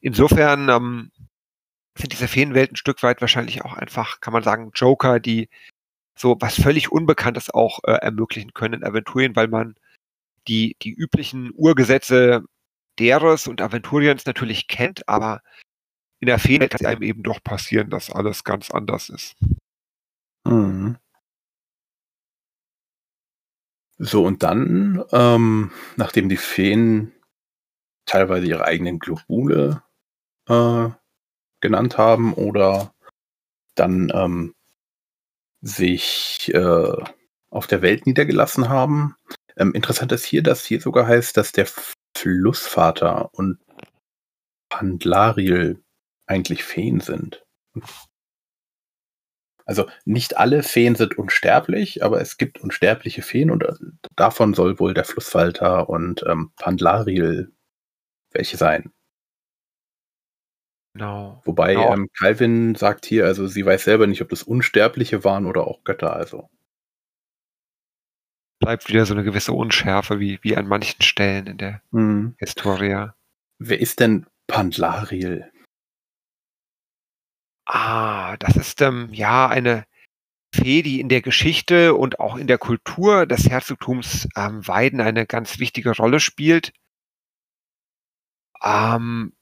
[0.00, 1.10] Insofern ähm,
[1.96, 5.48] sind diese Feenwelten ein Stück weit wahrscheinlich auch einfach, kann man sagen, Joker, die
[6.16, 9.74] so was völlig Unbekanntes auch äh, ermöglichen können in Aventurien, weil man
[10.48, 12.44] die, die üblichen Urgesetze
[12.98, 15.42] deres und Aventuriens natürlich kennt, aber
[16.24, 19.36] in der Feenwelt kann es einem eben doch passieren, dass alles ganz anders ist.
[20.46, 20.96] Mhm.
[23.98, 27.12] So, und dann, ähm, nachdem die Feen
[28.06, 29.82] teilweise ihre eigenen Globule
[30.48, 30.88] äh,
[31.60, 32.94] genannt haben oder
[33.74, 34.54] dann ähm,
[35.60, 37.04] sich äh,
[37.50, 39.14] auf der Welt niedergelassen haben.
[39.58, 41.68] Ähm, interessant ist hier, dass hier sogar heißt, dass der
[42.16, 43.58] Flussvater und
[44.70, 45.83] Pandlaril
[46.26, 47.44] eigentlich Feen sind.
[49.66, 53.72] Also nicht alle Feen sind unsterblich, aber es gibt unsterbliche Feen und äh,
[54.14, 57.52] davon soll wohl der Flussfalter und ähm, Pandlaril
[58.30, 58.92] welche sein.
[60.94, 61.40] Genau.
[61.44, 61.92] Wobei Genau.
[61.92, 65.82] ähm, Calvin sagt hier, also sie weiß selber nicht, ob das Unsterbliche waren oder auch
[65.84, 66.14] Götter.
[66.14, 66.50] Also
[68.60, 72.34] Bleibt wieder so eine gewisse Unschärfe wie, wie an manchen Stellen in der hm.
[72.38, 73.14] Historia.
[73.58, 75.50] wer ist denn Pandlaril?
[77.66, 79.86] Ah, das ist ähm, ja eine
[80.54, 85.26] Fee, die in der Geschichte und auch in der Kultur des Herzogtums ähm, Weiden eine
[85.26, 86.72] ganz wichtige Rolle spielt.
[88.62, 89.34] Ähm,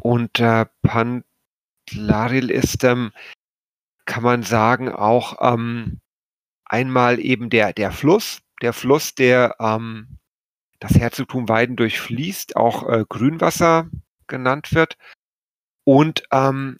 [0.00, 3.12] und äh, Pandlaril ist, ähm,
[4.04, 6.00] kann man sagen, auch ähm,
[6.64, 10.18] einmal eben der, der Fluss, der Fluss, der ähm,
[10.80, 13.88] das Herzogtum Weiden durchfließt, auch äh, Grünwasser
[14.26, 14.96] genannt wird.
[15.84, 16.78] Und ähm,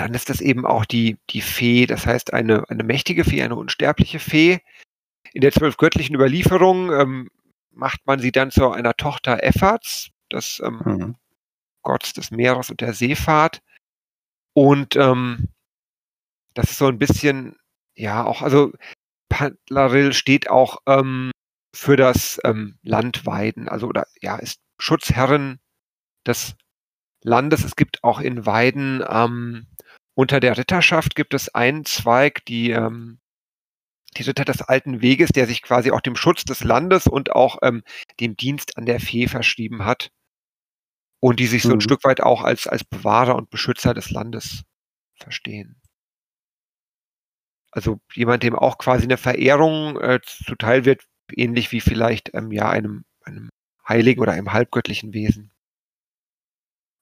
[0.00, 3.56] dann ist das eben auch die, die Fee, das heißt eine, eine mächtige Fee, eine
[3.56, 4.60] unsterbliche Fee.
[5.32, 7.30] In der zwölf göttlichen Überlieferung ähm,
[7.70, 11.16] macht man sie dann zu einer Tochter Effards, des ähm, Hm.
[11.82, 13.62] Gotts des Meeres und der Seefahrt.
[14.52, 15.48] Und ähm,
[16.54, 17.56] das ist so ein bisschen,
[17.94, 18.72] ja, auch, also
[19.28, 21.30] Pandlaril steht auch ähm,
[21.74, 25.60] für das ähm, Land Weiden, also oder ja, ist Schutzherrin
[26.26, 26.56] des
[27.22, 27.64] Landes.
[27.64, 29.66] Es gibt auch in Weiden ähm,
[30.18, 33.20] unter der Ritterschaft gibt es einen Zweig, die, ähm,
[34.16, 37.58] die Ritter des alten Weges, der sich quasi auch dem Schutz des Landes und auch
[37.62, 37.84] ähm,
[38.18, 40.10] dem Dienst an der Fee verschrieben hat.
[41.20, 41.82] Und die sich so ein Mhm.
[41.82, 44.64] Stück weit auch als, als Bewahrer und Beschützer des Landes
[45.14, 45.80] verstehen.
[47.70, 52.68] Also jemand, dem auch quasi eine Verehrung äh, zuteil wird, ähnlich wie vielleicht ähm, ja
[52.68, 53.50] einem, einem
[53.86, 55.52] Heiligen oder einem halbgöttlichen Wesen.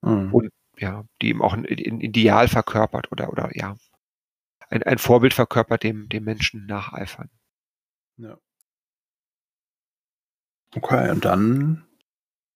[0.04, 0.34] Hm.
[0.34, 3.76] Und ja, die ihm auch ein, ein Ideal verkörpert oder, oder ja,
[4.68, 7.30] ein, ein Vorbild verkörpert, dem, dem Menschen nacheifern.
[8.18, 8.38] Ja.
[10.74, 11.86] Okay, und dann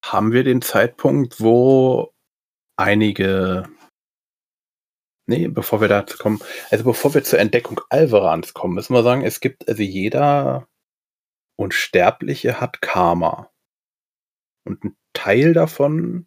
[0.05, 2.13] haben wir den Zeitpunkt, wo
[2.77, 3.69] einige.
[5.27, 6.41] Nee, bevor wir dazu kommen,
[6.71, 10.67] also bevor wir zur Entdeckung Alvarans kommen, müssen wir sagen, es gibt, also jeder
[11.57, 13.51] Unsterbliche hat Karma.
[14.65, 16.27] Und ein Teil davon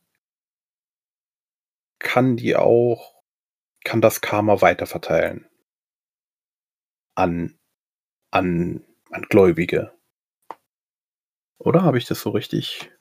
[2.04, 3.16] kann die auch,
[3.84, 5.50] kann das Karma weiterverteilen.
[7.16, 7.58] An,
[8.32, 9.98] an, an Gläubige.
[11.58, 12.92] Oder habe ich das so richtig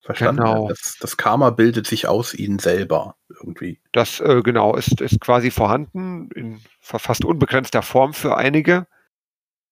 [0.00, 0.42] verstanden?
[0.42, 0.68] Genau.
[0.68, 3.80] Das, das Karma bildet sich aus ihnen selber irgendwie.
[3.92, 8.86] Das äh, genau ist, ist quasi vorhanden in fa- fast unbegrenzter Form für einige.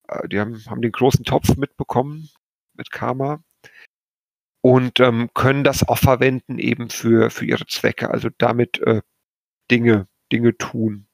[0.09, 2.29] Äh, die haben, haben den großen Topf mitbekommen
[2.75, 3.43] mit Karma
[4.67, 9.01] und ähm, können das auch verwenden eben für, für ihre Zwecke, also damit äh,
[9.71, 11.07] Dinge, Dinge tun.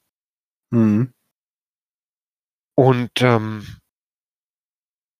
[0.70, 1.12] Mhm.
[2.74, 3.66] Und ähm,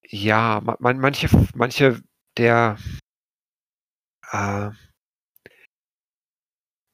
[0.09, 2.03] ja, ma- man, manche, manche
[2.39, 2.79] der
[4.31, 4.71] äh,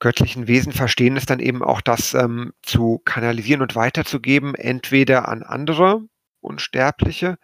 [0.01, 5.45] göttlichen Wesen verstehen es dann eben auch, das ähm, zu kanalisieren und weiterzugeben, entweder an
[5.45, 6.03] andere
[6.41, 7.39] Unsterbliche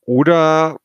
[0.00, 0.80] oder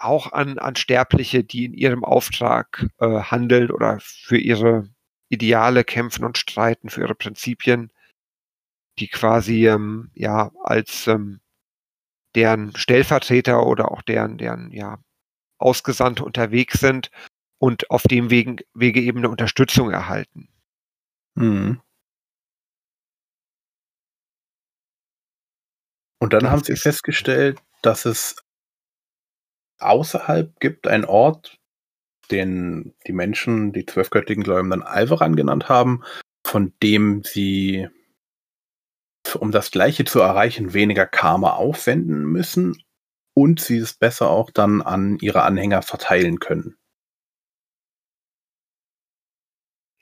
[0.00, 4.88] auch an, an Sterbliche, die in ihrem Auftrag äh, handeln oder für ihre
[5.28, 7.90] Ideale kämpfen und streiten, für ihre Prinzipien,
[8.98, 11.40] die quasi ähm, ja als ähm,
[12.34, 14.98] deren Stellvertreter oder auch deren, deren ja,
[15.58, 17.10] Ausgesandte unterwegs sind
[17.58, 20.48] und auf dem Wegen, Wege eben eine Unterstützung erhalten.
[21.34, 21.80] Mhm.
[26.22, 28.36] Und dann Das haben sie festgestellt, dass es
[29.80, 31.58] außerhalb gibt einen Ort,
[32.30, 36.02] den die Menschen, die zwölfgöttigen Gläubigen dann Alvaran genannt haben,
[36.46, 37.88] von dem sie,
[39.38, 42.82] um das Gleiche zu erreichen, weniger Karma aufwenden müssen
[43.34, 46.76] und sie es besser auch dann an ihre Anhänger verteilen können.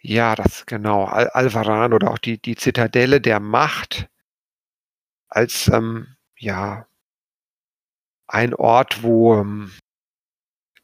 [0.01, 1.05] Ja, das genau.
[1.05, 4.09] Al Alvaran oder auch die, die Zitadelle der Macht
[5.29, 6.87] als ähm, ja
[8.29, 9.73] ein Ort, wo ähm,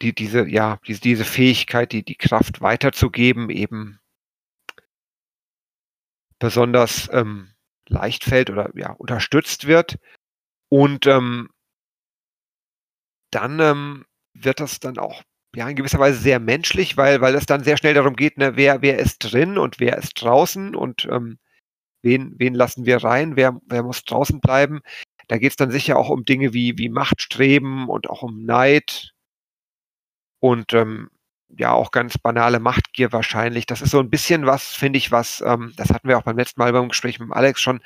[0.03, 4.01] die, diese, ja, diese, diese Fähigkeit, die, die Kraft weiterzugeben, eben
[6.39, 7.55] besonders ähm,
[7.89, 9.99] leicht fällt oder ja, unterstützt wird.
[10.69, 11.51] Und ähm,
[13.31, 15.23] dann ähm, wird das dann auch
[15.55, 18.57] ja, in gewisser Weise sehr menschlich, weil, weil es dann sehr schnell darum geht, ne,
[18.57, 21.39] wer, wer ist drin und wer ist draußen und ähm,
[22.03, 24.81] wen, wen lassen wir rein, wer, wer muss draußen bleiben.
[25.29, 29.13] Da geht es dann sicher auch um Dinge wie, wie Machtstreben und auch um Neid
[30.41, 31.11] und ähm,
[31.59, 33.67] ja auch ganz banale Machtgier wahrscheinlich.
[33.67, 36.37] Das ist so ein bisschen was, finde ich, was, ähm, das hatten wir auch beim
[36.37, 37.81] letzten Mal beim Gespräch mit Alex schon,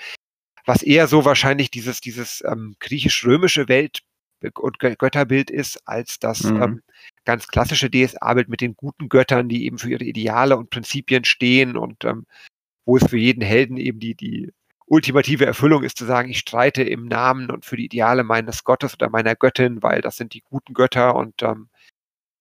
[0.65, 4.01] was eher so wahrscheinlich dieses, dieses ähm, griechisch-römische Welt-
[4.57, 6.63] und Götterbild ist, als das mhm.
[6.63, 6.83] ähm,
[7.25, 11.77] ganz klassische DSA-Bild mit den guten Göttern, die eben für ihre Ideale und Prinzipien stehen
[11.77, 12.27] und ähm,
[12.85, 14.53] wo es für jeden Helden eben die, die
[14.89, 18.95] ultimative Erfüllung ist zu sagen, ich streite im Namen und für die Ideale meines Gottes
[18.95, 21.69] oder meiner Göttin, weil das sind die guten Götter und ähm,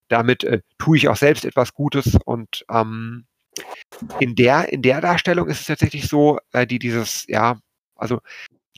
[0.08, 3.26] damit äh, tue ich auch selbst etwas Gutes und ähm,
[4.20, 7.60] in der in der Darstellung ist es tatsächlich so, äh, die dieses ja
[7.95, 8.20] also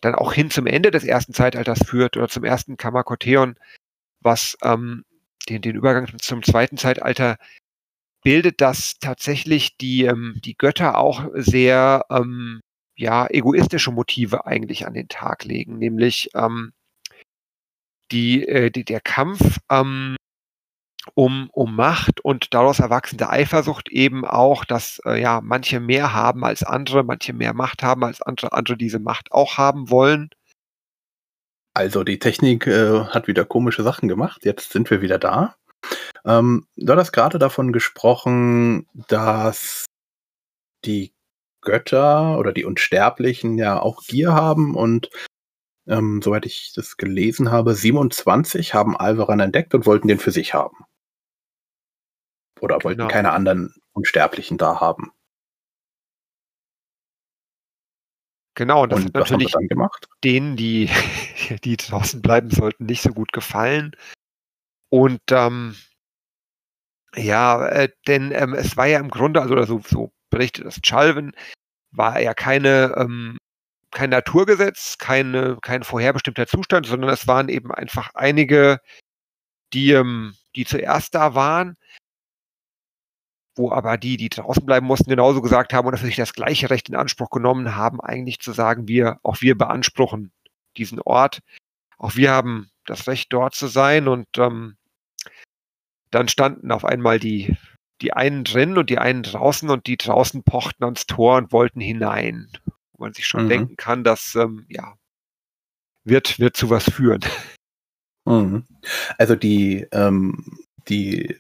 [0.02, 3.56] dann auch hin zum Ende des ersten Zeitalters führt oder zum ersten Kammakotheon,
[4.22, 5.06] was ähm,
[5.50, 7.38] den, den Übergang zum zweiten Zeitalter
[8.24, 12.62] bildet, dass tatsächlich die, ähm, die Götter auch sehr ähm,
[13.00, 16.74] ja, egoistische Motive eigentlich an den Tag legen, nämlich ähm,
[18.12, 20.18] die, äh, die, der Kampf ähm,
[21.16, 26.44] um, um Macht und daraus erwachsende Eifersucht eben auch, dass äh, ja manche mehr haben
[26.44, 30.30] als andere, manche mehr Macht haben als andere, andere diese Macht auch haben wollen.
[31.74, 34.44] Also die Technik äh, hat wieder komische Sachen gemacht.
[34.44, 35.56] Jetzt sind wir wieder da.
[36.26, 39.86] Ähm, du hast gerade davon gesprochen, dass
[40.84, 41.14] die
[41.70, 45.10] Götter oder die Unsterblichen ja auch Gier haben und
[45.88, 50.54] ähm, soweit ich das gelesen habe, 27 haben Alvaran entdeckt und wollten den für sich
[50.54, 50.86] haben.
[52.60, 52.86] Oder genau.
[52.86, 55.12] wollten keine anderen Unsterblichen da haben.
[58.56, 59.54] Genau, und das und hat natürlich
[60.24, 60.90] denen, die,
[61.64, 63.96] die draußen bleiben sollten, nicht so gut gefallen.
[64.90, 65.76] Und ähm,
[67.16, 71.34] ja, äh, denn ähm, es war ja im Grunde, also so, so berichtet das Chalvin,
[71.92, 73.38] war ja keine, ähm,
[73.92, 78.80] kein Naturgesetz, keine, kein vorherbestimmter Zustand, sondern es waren eben einfach einige,
[79.74, 81.76] die, ähm, die zuerst da waren
[83.60, 86.70] wo aber die, die draußen bleiben mussten, genauso gesagt haben oder für sich das gleiche
[86.70, 90.32] Recht in Anspruch genommen haben, eigentlich zu sagen, wir, auch wir beanspruchen
[90.78, 91.40] diesen Ort.
[91.98, 94.08] Auch wir haben das Recht, dort zu sein.
[94.08, 94.78] Und ähm,
[96.10, 97.58] dann standen auf einmal die,
[98.02, 101.82] die einen drin und die einen draußen und die draußen pochten ans Tor und wollten
[101.82, 102.50] hinein.
[102.94, 103.50] Wo man sich schon mhm.
[103.50, 104.96] denken kann, dass ähm, ja
[106.04, 107.22] wird, wird zu was führen.
[108.26, 108.68] Mhm.
[109.18, 111.40] Also die, ähm, die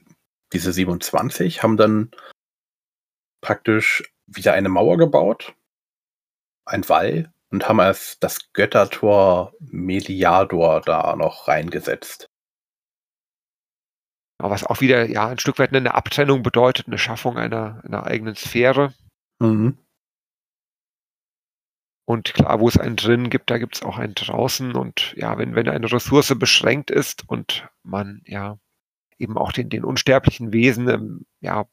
[0.54, 2.10] diese 27 haben dann
[3.42, 5.54] praktisch wieder eine Mauer gebaut,
[6.66, 12.29] ein Wall, und haben als das Göttertor Meliador da noch reingesetzt.
[14.42, 18.36] Was auch wieder ja ein Stück weit eine Abtrennung bedeutet, eine Schaffung einer, einer eigenen
[18.36, 18.94] Sphäre.
[19.40, 19.78] Mhm.
[22.06, 24.74] Und klar, wo es einen drin gibt, da gibt es auch einen draußen.
[24.74, 28.58] Und ja, wenn, wenn eine Ressource beschränkt ist und man ja
[29.20, 31.68] eben auch den, den unsterblichen Wesen, ähm, ja,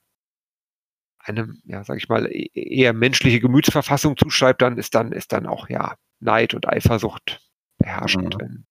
[1.20, 5.46] eine, ja, sag ich mal, e, eher menschliche Gemütsverfassung zuschreibt, dann ist dann, ist dann
[5.46, 7.40] auch, ja, Neid und Eifersucht
[7.78, 8.40] beherrschend, mhm.
[8.40, 8.66] wenn,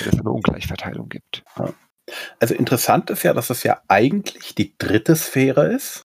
[0.00, 1.44] wenn es eine Ungleichverteilung gibt.
[2.38, 6.02] Also interessant ist ja, dass es ja eigentlich die dritte Sphäre ist.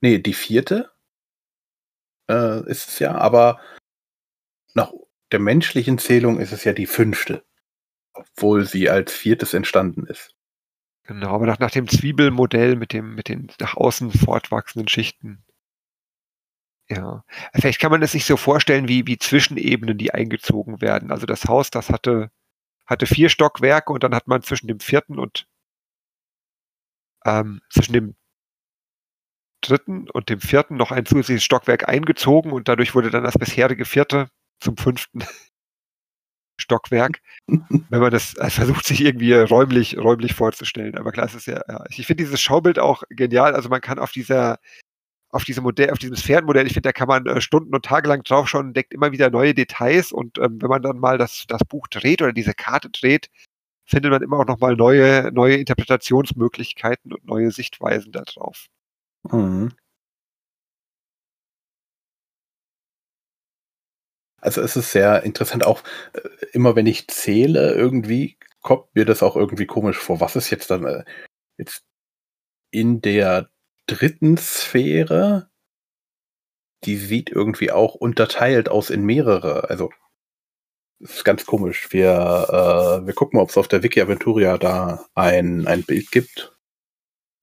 [0.00, 0.90] Nee, die vierte
[2.30, 3.60] äh, ist es ja, aber
[4.74, 4.92] nach
[5.32, 7.44] der menschlichen Zählung ist es ja die fünfte
[8.18, 10.34] obwohl sie als viertes entstanden ist.
[11.04, 15.44] Genau, aber nach, nach dem Zwiebelmodell mit dem, mit den nach außen fortwachsenden Schichten.
[16.90, 17.24] Ja.
[17.54, 21.10] Vielleicht kann man es sich so vorstellen, wie, wie Zwischenebenen, die eingezogen werden.
[21.10, 22.30] Also das Haus, das hatte,
[22.88, 25.46] hatte vier Stockwerke und dann hat man zwischen dem vierten und
[27.24, 28.16] ähm, zwischen dem
[29.60, 33.84] dritten und dem vierten noch ein zusätzliches Stockwerk eingezogen und dadurch wurde dann das bisherige
[33.84, 34.30] vierte
[34.60, 35.20] zum fünften.
[36.60, 40.98] Stockwerk, wenn man das äh, versucht, sich irgendwie räumlich, räumlich vorzustellen.
[40.98, 41.84] Aber klar, es ist ja, ja.
[41.88, 43.54] ich finde dieses Schaubild auch genial.
[43.54, 44.58] Also man kann auf dieser,
[45.30, 48.08] auf diesem Modell, auf diesem Sphärenmodell, ich finde, da kann man äh, Stunden und Tage
[48.08, 50.12] lang draufschauen entdeckt immer wieder neue Details.
[50.12, 53.30] Und ähm, wenn man dann mal das, das Buch dreht oder diese Karte dreht,
[53.84, 58.66] findet man immer auch nochmal neue, neue Interpretationsmöglichkeiten und neue Sichtweisen darauf.
[59.30, 59.72] Mhm.
[64.40, 66.20] Also es ist sehr interessant, auch äh,
[66.52, 70.20] immer wenn ich zähle, irgendwie kommt mir das auch irgendwie komisch vor.
[70.20, 71.04] Was ist jetzt dann äh,
[71.58, 71.84] jetzt
[72.70, 73.50] in der
[73.88, 75.50] dritten Sphäre?
[76.84, 79.68] die sieht irgendwie auch unterteilt aus in mehrere.
[79.68, 79.90] Also
[81.00, 81.92] das ist ganz komisch.
[81.92, 86.10] Wir, äh, wir gucken mal, ob es auf der Wiki Aventuria da ein, ein Bild
[86.10, 86.56] gibt.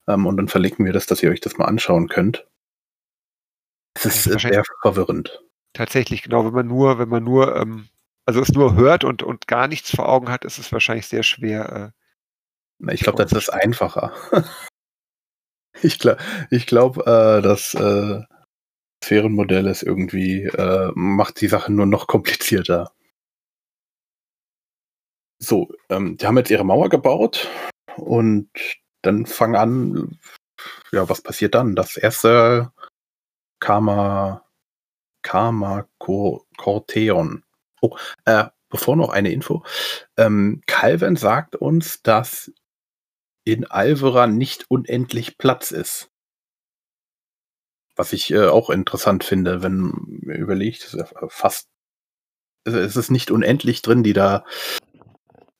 [0.08, 2.46] Ähm, und dann verlinken wir das, dass ihr euch das mal anschauen könnt.
[3.94, 5.42] Es ist, ist sehr verwirrend.
[5.72, 7.88] Tatsächlich, genau, wenn man nur, wenn man nur, ähm,
[8.26, 11.22] also es nur hört und, und gar nichts vor Augen hat, ist es wahrscheinlich sehr
[11.22, 11.92] schwer.
[12.82, 14.12] Äh, ich glaube, das ist einfacher.
[15.82, 18.22] ich glaube, ich glaub, äh, das äh,
[19.04, 22.92] Sphärenmodell ist irgendwie, äh, macht die Sache nur noch komplizierter.
[25.38, 27.48] So, ähm, die haben jetzt ihre Mauer gebaut
[27.96, 28.50] und
[29.02, 30.18] dann fangen an,
[30.92, 31.76] ja, was passiert dann?
[31.76, 32.72] Das erste
[33.60, 34.44] Karma,
[35.22, 37.44] Karma Corteon.
[37.82, 39.62] Oh, äh, bevor noch eine Info.
[40.16, 42.52] Ähm, Calvin sagt uns, dass
[43.46, 46.10] in Alvera nicht unendlich Platz ist.
[47.94, 50.96] Was ich äh, auch interessant finde, wenn man überlegt,
[51.28, 51.68] fast,
[52.66, 54.44] also es ist nicht unendlich drin, die da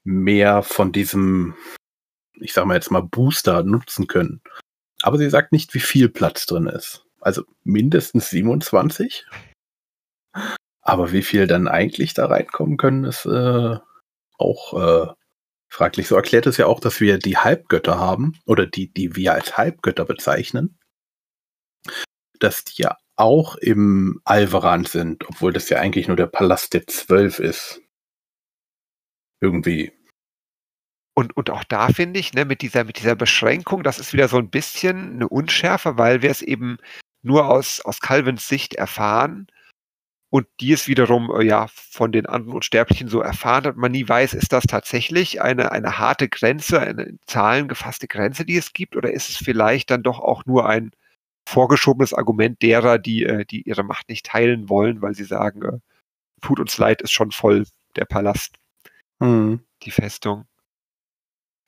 [0.02, 1.54] mehr von diesem,
[2.34, 4.42] ich sag mal jetzt mal, Booster nutzen können.
[5.02, 7.06] Aber sie sagt nicht, wie viel Platz drin ist.
[7.20, 9.26] Also mindestens 27.
[10.82, 13.78] Aber wie viel dann eigentlich da reinkommen können, ist äh,
[14.38, 15.12] auch äh,
[15.68, 16.08] fraglich.
[16.08, 19.56] So erklärt es ja auch, dass wir die Halbgötter haben, oder die, die wir als
[19.56, 20.78] Halbgötter bezeichnen,
[22.38, 26.86] dass die ja auch im Alvaran sind, obwohl das ja eigentlich nur der Palast der
[26.86, 27.80] Zwölf ist
[29.40, 29.92] irgendwie.
[31.14, 34.28] Und, und auch da finde ich, ne, mit dieser, mit dieser Beschränkung, das ist wieder
[34.28, 36.76] so ein bisschen eine Unschärfe, weil wir es eben
[37.22, 39.46] nur aus, aus Calvins Sicht erfahren
[40.36, 44.06] und die es wiederum äh, ja von den anderen Unsterblichen so erfahren hat, man nie
[44.06, 48.74] weiß, ist das tatsächlich eine, eine harte Grenze, eine in Zahlen gefasste Grenze, die es
[48.74, 50.90] gibt, oder ist es vielleicht dann doch auch nur ein
[51.48, 55.78] vorgeschobenes Argument derer, die, äh, die ihre Macht nicht teilen wollen, weil sie sagen, äh,
[56.42, 57.64] tut uns leid, ist schon voll
[57.96, 58.56] der Palast.
[59.20, 59.60] Mhm.
[59.84, 60.44] Die Festung.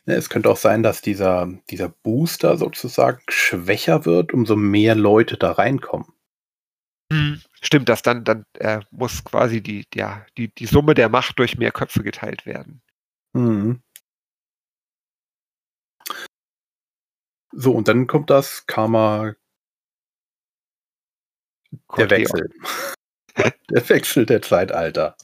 [0.04, 5.52] Es könnte auch sein, dass dieser, dieser Booster sozusagen schwächer wird, umso mehr Leute da
[5.52, 6.12] reinkommen.
[7.10, 7.40] Mhm.
[7.60, 11.56] Stimmt, dass dann, dann äh, muss quasi die, ja, die, die Summe der Macht durch
[11.56, 12.82] mehr Köpfe geteilt werden.
[13.32, 13.82] Mhm.
[17.52, 19.34] So, und dann kommt das Karma.
[21.96, 22.50] Der Wechsel.
[23.70, 25.16] der Wechsel der Zeitalter.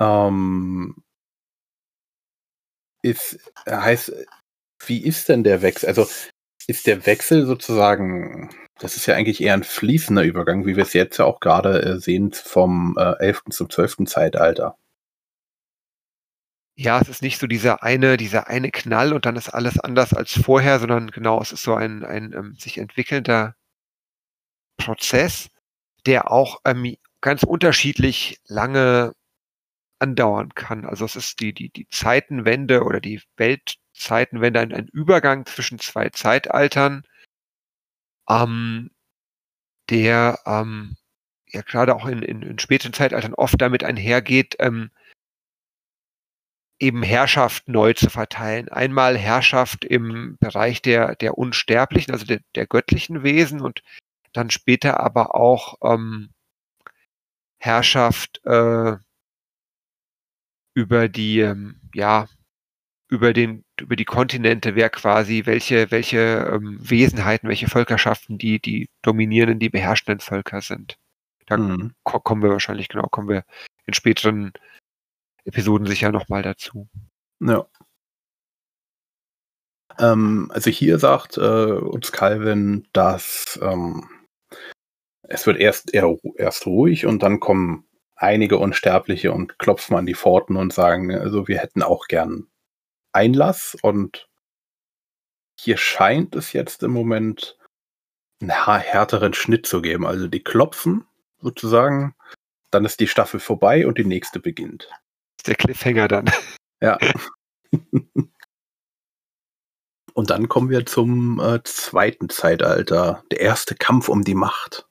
[0.00, 0.96] Ähm,
[3.02, 4.12] ist, heißt,
[4.86, 5.88] wie ist denn der Wechsel?
[5.88, 6.08] Also
[6.68, 10.92] ist der Wechsel sozusagen, das ist ja eigentlich eher ein fließender Übergang, wie wir es
[10.92, 13.42] jetzt ja auch gerade äh, sehen vom äh, 11.
[13.50, 14.06] zum 12.
[14.06, 14.76] Zeitalter.
[16.76, 20.12] Ja, es ist nicht so dieser eine, dieser eine Knall und dann ist alles anders
[20.12, 23.54] als vorher, sondern genau, es ist so ein, ein ähm, sich entwickelnder
[24.76, 25.50] Prozess,
[26.06, 29.12] der auch ähm, ganz unterschiedlich lange
[30.00, 30.84] andauern kann.
[30.84, 33.22] Also es ist die, die, die Zeitenwende oder die
[33.94, 37.04] Weltzeitenwende ein, ein Übergang zwischen zwei Zeitaltern,
[38.28, 38.90] ähm,
[39.90, 40.96] der ähm,
[41.46, 44.90] ja gerade auch in, in, in späteren Zeitaltern oft damit einhergeht, ähm,
[46.80, 48.68] eben Herrschaft neu zu verteilen.
[48.68, 53.82] Einmal Herrschaft im Bereich der, der Unsterblichen, also der, der göttlichen Wesen und
[54.32, 56.30] dann später aber auch ähm,
[57.58, 58.96] Herrschaft äh,
[60.74, 62.26] über die, ähm, ja,
[63.14, 68.88] über den, über die Kontinente, wer quasi, welche, welche ähm, Wesenheiten, welche Völkerschaften die, die
[69.02, 70.96] dominierenden, die beherrschenden Völker sind.
[71.46, 71.92] Da mhm.
[72.02, 73.44] ko kommen wir wahrscheinlich, genau, kommen wir
[73.86, 74.52] in späteren
[75.44, 76.88] Episoden sicher nochmal dazu.
[77.40, 77.66] Ja.
[79.98, 84.08] Ähm, also hier sagt äh, uns Calvin, dass ähm,
[85.22, 87.86] es wird erst eher, erst ruhig und dann kommen
[88.16, 92.48] einige Unsterbliche und klopfen an die Pforten und sagen, also wir hätten auch gern
[93.14, 94.28] Einlass und
[95.58, 97.56] hier scheint es jetzt im Moment
[98.40, 100.06] einen härteren Schnitt zu geben.
[100.06, 101.06] Also die klopfen
[101.40, 102.14] sozusagen,
[102.70, 104.90] dann ist die Staffel vorbei und die nächste beginnt.
[105.46, 106.30] Der Cliffhanger dann.
[106.80, 106.98] Ja.
[110.14, 114.86] und dann kommen wir zum äh, zweiten Zeitalter, der erste Kampf um die Macht.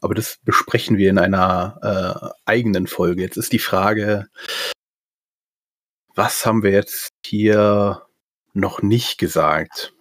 [0.00, 3.22] Aber das besprechen wir in einer äh, eigenen Folge.
[3.22, 4.28] Jetzt ist die Frage,
[6.14, 8.06] was haben wir jetzt hier
[8.54, 9.94] noch nicht gesagt?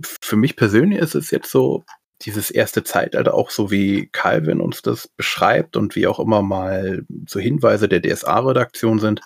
[0.00, 1.84] Für mich persönlich ist es jetzt so,
[2.22, 7.04] dieses erste Zeitalter auch so wie Calvin uns das beschreibt und wie auch immer mal
[7.28, 9.20] so Hinweise der DSA-Redaktion sind.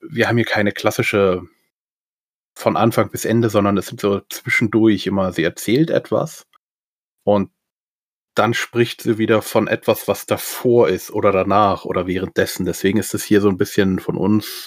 [0.00, 1.42] Wir haben hier keine klassische
[2.54, 6.44] von Anfang bis Ende, sondern es sind so zwischendurch immer, sie erzählt etwas
[7.24, 7.50] Und
[8.38, 12.64] dann spricht sie wieder von etwas, was davor ist oder danach oder währenddessen.
[12.64, 14.66] Deswegen ist es hier so ein bisschen von uns.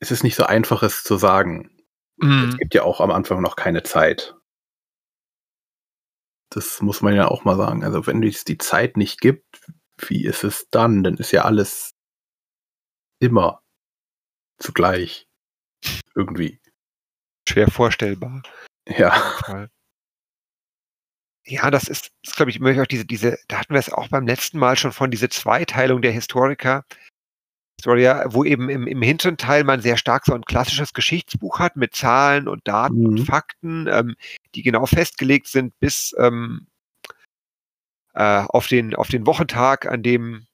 [0.00, 1.82] Es ist nicht so einfach, es zu sagen.
[2.16, 2.50] Mhm.
[2.50, 4.36] Es gibt ja auch am Anfang noch keine Zeit.
[6.50, 7.82] Das muss man ja auch mal sagen.
[7.82, 9.66] Also wenn es die Zeit nicht gibt,
[9.98, 11.02] wie ist es dann?
[11.02, 11.94] Dann ist ja alles
[13.20, 13.62] immer
[14.58, 15.26] zugleich.
[16.14, 16.60] Irgendwie.
[17.48, 18.42] Schwer vorstellbar.
[18.86, 19.68] Ja.
[21.46, 24.08] Ja, das ist, ist glaube ich, immer auch diese, diese, da hatten wir es auch
[24.08, 26.84] beim letzten Mal schon von, diese Zweiteilung der Historiker.
[27.78, 31.76] Historia, wo eben im, im hinteren Teil man sehr stark so ein klassisches Geschichtsbuch hat
[31.76, 33.06] mit Zahlen und Daten mhm.
[33.06, 34.16] und Fakten, ähm,
[34.54, 36.66] die genau festgelegt sind bis ähm,
[38.14, 40.46] äh, auf, den, auf den Wochentag, an dem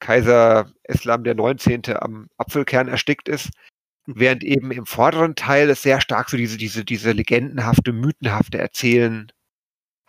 [0.00, 1.82] Kaiser Islam der 19.
[1.94, 3.50] am Apfelkern erstickt ist.
[4.06, 9.30] Während eben im vorderen Teil es sehr stark so diese, diese, diese legendenhafte, mythenhafte Erzählen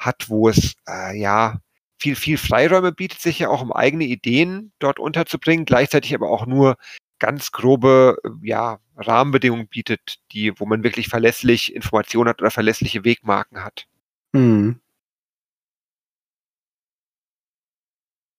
[0.05, 1.59] hat, wo es äh, ja
[1.99, 6.45] viel, viel Freiräume bietet, sich ja auch um eigene Ideen dort unterzubringen, gleichzeitig aber auch
[6.45, 6.75] nur
[7.19, 13.05] ganz grobe äh, ja, Rahmenbedingungen bietet, die, wo man wirklich verlässlich Informationen hat oder verlässliche
[13.05, 13.87] Wegmarken hat.
[14.35, 14.79] Hm.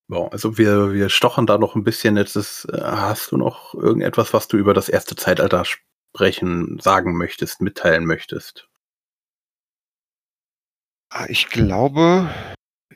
[0.08, 2.18] Bon, also wir, wir stochen da noch ein bisschen.
[2.18, 7.16] Jetzt ist, äh, hast du noch irgendetwas, was du über das erste Zeitalter sprechen, sagen
[7.16, 8.68] möchtest, mitteilen möchtest?
[11.16, 12.28] Ah, ich glaube,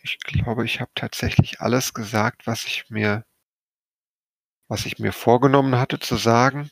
[0.02, 3.24] ich glaube, ich habe tatsächlich alles gesagt, was ich mir,
[4.66, 6.68] was ich mir vorgenommen hatte zu sagen.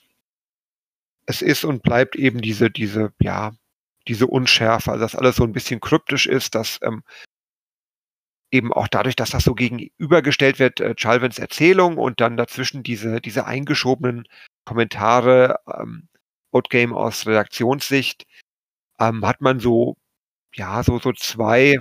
[1.24, 3.52] Es ist und bleibt eben diese, diese, ja,
[4.08, 7.04] diese Unschärfe, also dass alles so ein bisschen kryptisch ist, dass ähm,
[8.50, 13.20] eben auch dadurch, dass das so gegenübergestellt wird, äh, Chalvins Erzählung und dann dazwischen diese,
[13.20, 14.24] diese eingeschobenen
[14.64, 16.08] Kommentare, ähm,
[16.50, 18.26] Outgame aus Redaktionssicht,
[18.98, 19.96] ähm, hat man so
[20.56, 21.76] ja, so, so zwei,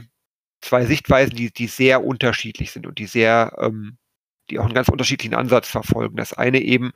[0.62, 3.98] zwei Sichtweisen, die, die sehr unterschiedlich sind und die sehr, ähm,
[4.50, 6.18] die auch einen ganz unterschiedlichen Ansatz verfolgen.
[6.18, 6.92] Das eine eben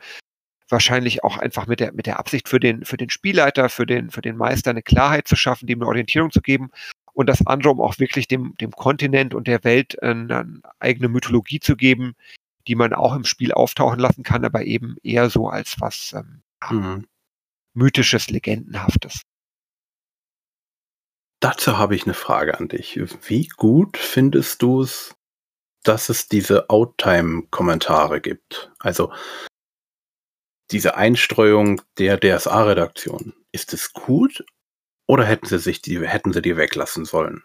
[0.68, 4.12] wahrscheinlich auch einfach mit der, mit der Absicht für den, für den Spielleiter, für den,
[4.12, 6.70] für den Meister eine Klarheit zu schaffen, dem eine Orientierung zu geben
[7.14, 11.60] und das andere, um auch wirklich dem, dem Kontinent und der Welt eine, eigene Mythologie
[11.60, 12.14] zu geben,
[12.68, 16.44] die man auch im Spiel auftauchen lassen kann, aber eben eher so als was ähm,
[16.70, 17.08] mhm.
[17.74, 19.24] mythisches, legendenhaftes.
[21.42, 23.00] Dazu habe ich eine Frage an dich.
[23.28, 25.16] Wie gut findest du es,
[25.84, 28.72] dass es diese Outtime-Kommentare gibt?
[28.80, 29.14] Also
[30.72, 33.34] diese Einstreuung der DSA-Redaktion.
[33.52, 34.44] Ist es gut
[35.08, 37.42] oder hätten sie sich die, hätten sie die weglassen sollen?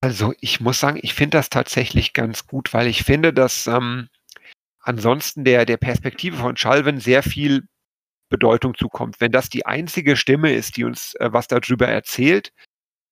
[0.00, 4.08] Also ich muss sagen, ich finde das tatsächlich ganz gut, weil ich finde, dass ähm,
[4.80, 7.68] ansonsten der, der Perspektive von Schalven sehr viel
[8.32, 9.20] Bedeutung zukommt.
[9.20, 12.52] Wenn das die einzige Stimme ist, die uns äh, was darüber erzählt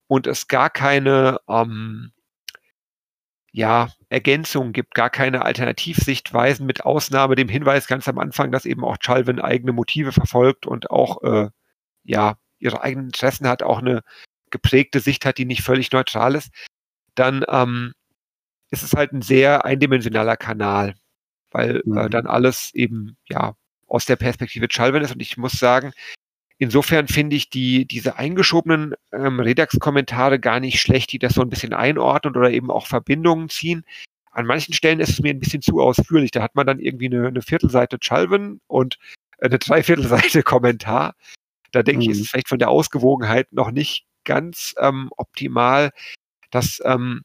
[0.09, 2.13] und es gar keine ähm,
[3.53, 8.85] ja, Ergänzungen gibt, gar keine Alternativsichtweisen, mit Ausnahme dem Hinweis ganz am Anfang, dass eben
[8.85, 11.51] auch Chalvin eigene Motive verfolgt und auch äh,
[12.05, 14.03] ja, ihre eigenen Interessen hat, auch eine
[14.51, 16.51] geprägte Sicht hat, die nicht völlig neutral ist,
[17.15, 17.93] dann ähm,
[18.71, 20.95] ist es halt ein sehr eindimensionaler Kanal,
[21.51, 21.99] weil äh, mhm.
[21.99, 23.55] äh, dann alles eben ja
[23.91, 25.13] aus der Perspektive Chalvin ist.
[25.13, 25.93] Und ich muss sagen,
[26.59, 31.51] insofern finde ich die, diese eingeschobenen ähm, Redux-Kommentare gar nicht schlecht, die das so ein
[31.51, 33.85] bisschen einordnen oder eben auch Verbindungen ziehen.
[34.31, 36.31] An manchen Stellen ist es mir ein bisschen zu ausführlich.
[36.31, 38.99] Da hat man dann irgendwie eine, eine Viertelseite Chalvin und
[39.41, 41.15] eine Dreiviertelseite Kommentar.
[41.73, 42.11] Da denke mhm.
[42.11, 45.91] ich, ist es vielleicht von der Ausgewogenheit noch nicht ganz ähm, optimal.
[46.51, 47.23] Das ähm,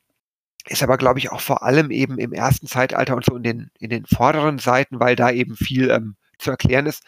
[0.68, 3.72] ist aber, glaube ich, auch vor allem eben im ersten Zeitalter und so in den,
[3.80, 7.03] in den vorderen Seiten, weil da eben viel ähm, zu erklären ist.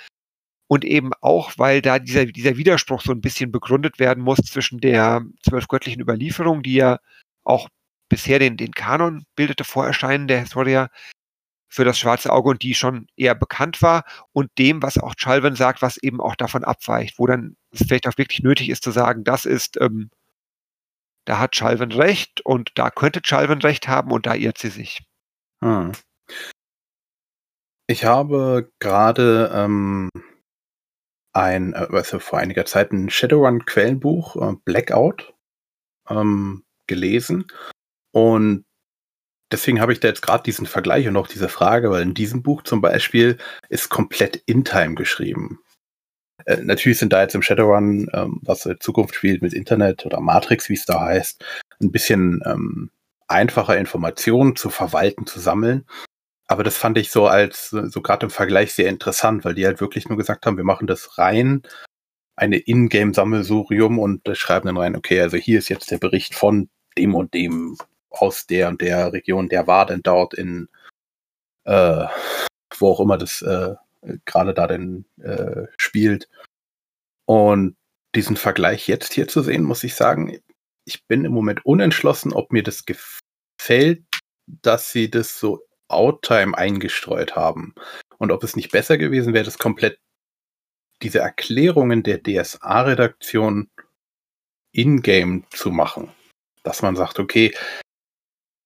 [0.67, 4.79] Und eben auch, weil da dieser, dieser Widerspruch so ein bisschen begründet werden muss zwischen
[4.79, 6.99] der zwölfgöttlichen Überlieferung, die ja
[7.45, 7.69] auch
[8.09, 10.89] bisher den, den Kanon bildete Vorerscheinen der Historia
[11.69, 15.55] für das schwarze Auge und die schon eher bekannt war und dem, was auch Chalvin
[15.55, 18.91] sagt, was eben auch davon abweicht, wo dann es vielleicht auch wirklich nötig ist zu
[18.91, 20.09] sagen, das ist, ähm,
[21.25, 25.03] da hat Chalvin recht und da könnte Chalvin recht haben und da irrt sie sich.
[25.61, 25.91] Hm.
[27.89, 30.09] Ich habe gerade ähm,
[31.33, 35.33] ein, äh, also vor einiger Zeit ein Shadowrun-Quellenbuch, äh, Blackout,
[36.09, 37.47] ähm, gelesen.
[38.11, 38.65] Und
[39.51, 42.43] deswegen habe ich da jetzt gerade diesen Vergleich und auch diese Frage, weil in diesem
[42.43, 43.37] Buch zum Beispiel
[43.69, 45.59] ist komplett in Time geschrieben.
[46.45, 50.19] Äh, natürlich sind da jetzt im Shadowrun, ähm, was in Zukunft spielt mit Internet oder
[50.19, 51.43] Matrix, wie es da heißt,
[51.81, 52.91] ein bisschen ähm,
[53.27, 55.85] einfacher Informationen zu verwalten, zu sammeln.
[56.47, 59.81] Aber das fand ich so als, so gerade im Vergleich sehr interessant, weil die halt
[59.81, 61.63] wirklich nur gesagt haben, wir machen das rein
[62.37, 67.15] eine Ingame-Sammelsurium und schreiben dann rein, okay, also hier ist jetzt der Bericht von dem
[67.15, 67.77] und dem
[68.09, 70.69] aus der und der Region, der war denn dort in,
[71.65, 72.05] äh,
[72.77, 73.75] wo auch immer das äh,
[74.25, 76.29] gerade da denn äh, spielt.
[77.25, 77.75] Und
[78.15, 80.39] diesen Vergleich jetzt hier zu sehen, muss ich sagen,
[80.85, 84.03] ich bin im Moment unentschlossen, ob mir das gefällt,
[84.45, 87.73] dass sie das so Outtime eingestreut haben.
[88.17, 89.99] Und ob es nicht besser gewesen wäre, das komplett
[91.01, 93.69] diese Erklärungen der DSA-Redaktion
[94.71, 96.11] in-game zu machen.
[96.63, 97.53] Dass man sagt, okay,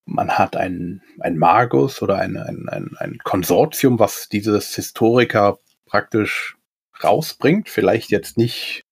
[0.05, 6.57] man hat ein, ein Magus oder ein, ein, ein, Konsortium, was dieses Historiker praktisch
[7.03, 7.69] rausbringt.
[7.69, 8.84] Vielleicht jetzt nicht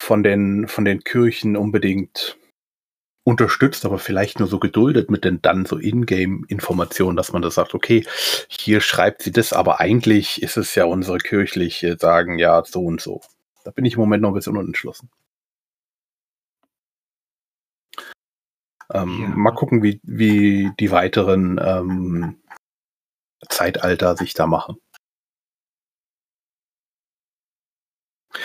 [0.00, 2.36] von den, von den Kirchen unbedingt
[3.26, 7.74] unterstützt, aber vielleicht nur so geduldet mit den dann so Ingame-Informationen, dass man das sagt,
[7.74, 8.06] okay,
[8.46, 13.00] hier schreibt sie das, aber eigentlich ist es ja unsere kirchliche sagen, ja, so und
[13.00, 13.20] so.
[13.64, 15.10] Da bin ich im Moment noch ein bisschen unentschlossen.
[18.94, 19.28] Ähm, ja.
[19.30, 22.40] Mal gucken, wie, wie die weiteren ähm,
[23.48, 24.76] Zeitalter sich da machen.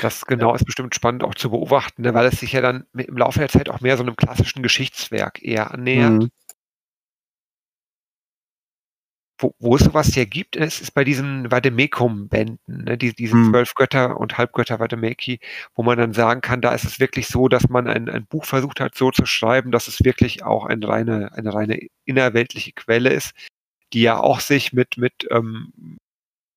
[0.02, 3.18] Das genau ist bestimmt spannend auch zu beobachten, ne, weil es sich ja dann im
[3.18, 6.12] Laufe der Zeit auch mehr so einem klassischen Geschichtswerk eher annähert.
[6.12, 6.32] Mhm.
[9.40, 13.52] Wo, wo es sowas ja gibt, es ist bei diesen Vademekum-Bänden, ne, die, diesen mhm.
[13.52, 15.40] zwölf Götter und Halbgötter Vademeki,
[15.74, 18.46] wo man dann sagen kann, da ist es wirklich so, dass man ein, ein Buch
[18.46, 23.10] versucht hat, so zu schreiben, dass es wirklich auch eine reine, eine reine innerweltliche Quelle
[23.10, 23.32] ist,
[23.94, 25.98] die ja auch sich mit, mit ähm,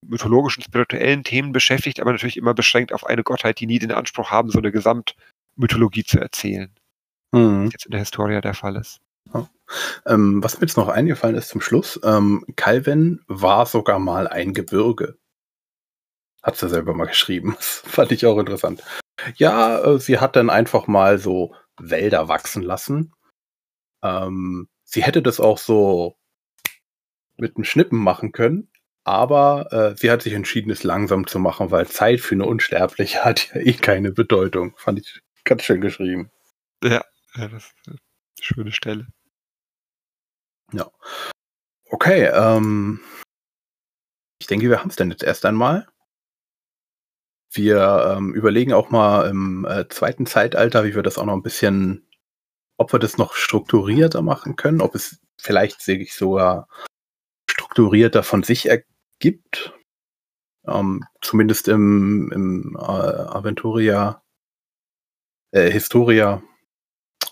[0.08, 4.30] mythologischen, spirituellen Themen beschäftigt, aber natürlich immer beschränkt auf eine Gottheit, die nie den Anspruch
[4.30, 6.70] haben, so eine Gesamtmythologie zu erzählen.
[7.32, 7.66] Mhm.
[7.66, 9.00] Was jetzt in der Historia der Fall ist.
[9.32, 9.48] Ja.
[10.06, 14.52] Ähm, was mir jetzt noch eingefallen ist zum Schluss, ähm, Calvin war sogar mal ein
[14.52, 15.16] Gebirge.
[16.42, 17.56] Hat sie selber mal geschrieben.
[17.56, 18.82] Das fand ich auch interessant.
[19.36, 23.12] Ja, äh, sie hat dann einfach mal so Wälder wachsen lassen.
[24.02, 26.16] Ähm, sie hätte das auch so
[27.36, 28.68] mit einem Schnippen machen können,
[29.04, 33.24] aber äh, sie hat sich entschieden, es langsam zu machen, weil Zeit für eine Unsterbliche
[33.24, 34.74] hat ja eh keine Bedeutung.
[34.76, 36.30] Fand ich ganz schön geschrieben.
[36.82, 37.98] Ja, ja das ist eine
[38.40, 39.06] schöne Stelle.
[40.72, 40.90] Ja.
[41.90, 43.00] Okay, ähm,
[44.40, 45.86] ich denke, wir haben es dann jetzt erst einmal.
[47.52, 51.42] Wir ähm, überlegen auch mal im äh, zweiten Zeitalter, wie wir das auch noch ein
[51.42, 52.08] bisschen,
[52.78, 56.68] ob wir das noch strukturierter machen können, ob es vielleicht sich sogar
[57.48, 59.72] strukturierter von sich ergibt gibt.
[60.66, 64.22] Ähm, zumindest im, im äh, Aventuria,
[65.50, 66.42] äh, Historia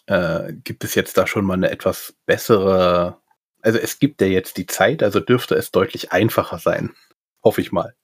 [0.06, 3.18] äh, gibt es jetzt da schon mal eine etwas bessere,
[3.60, 6.94] also es gibt ja jetzt die Zeit, also dürfte es deutlich einfacher sein.
[7.42, 7.94] Hoffe ich mal.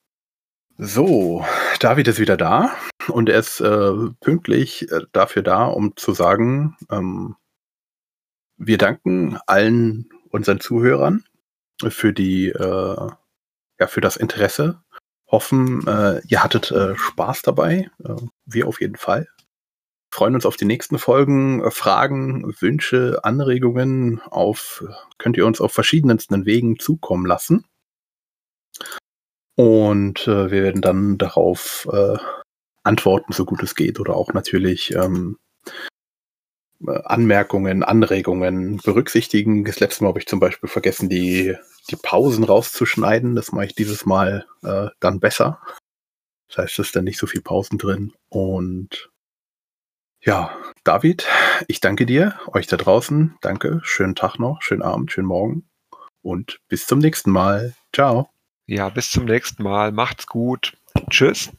[0.78, 1.44] So,
[1.80, 2.72] David ist wieder da
[3.08, 7.36] und er ist äh, pünktlich äh, dafür da, um zu sagen, ähm,
[8.56, 11.24] wir danken allen unseren Zuhörern
[11.88, 13.10] für die äh,
[13.78, 14.82] ja, für das Interesse.
[15.30, 17.90] Hoffen, äh, ihr hattet äh, Spaß dabei.
[18.02, 18.14] Äh,
[18.46, 19.28] wir auf jeden Fall.
[20.10, 21.62] Freuen uns auf die nächsten Folgen.
[21.62, 24.84] Äh, Fragen, Wünsche, Anregungen auf,
[25.18, 27.66] könnt ihr uns auf verschiedensten Wegen zukommen lassen.
[29.54, 31.88] Und äh, wir werden dann darauf
[32.84, 35.36] antworten, so gut es geht, oder auch natürlich ähm,
[36.86, 39.64] Anmerkungen, Anregungen berücksichtigen.
[39.64, 41.56] Das letzte Mal habe ich zum Beispiel vergessen, die,
[41.90, 43.34] die Pausen rauszuschneiden.
[43.34, 45.60] Das mache ich dieses Mal äh, dann besser.
[46.48, 48.12] Das heißt, es ist dann nicht so viel Pausen drin.
[48.28, 49.10] Und
[50.20, 51.26] ja, David,
[51.66, 53.36] ich danke dir, euch da draußen.
[53.40, 55.68] Danke, schönen Tag noch, schönen Abend, schönen Morgen
[56.22, 57.74] und bis zum nächsten Mal.
[57.92, 58.28] Ciao.
[58.66, 59.92] Ja, bis zum nächsten Mal.
[59.92, 60.76] Macht's gut.
[61.10, 61.50] Tschüss.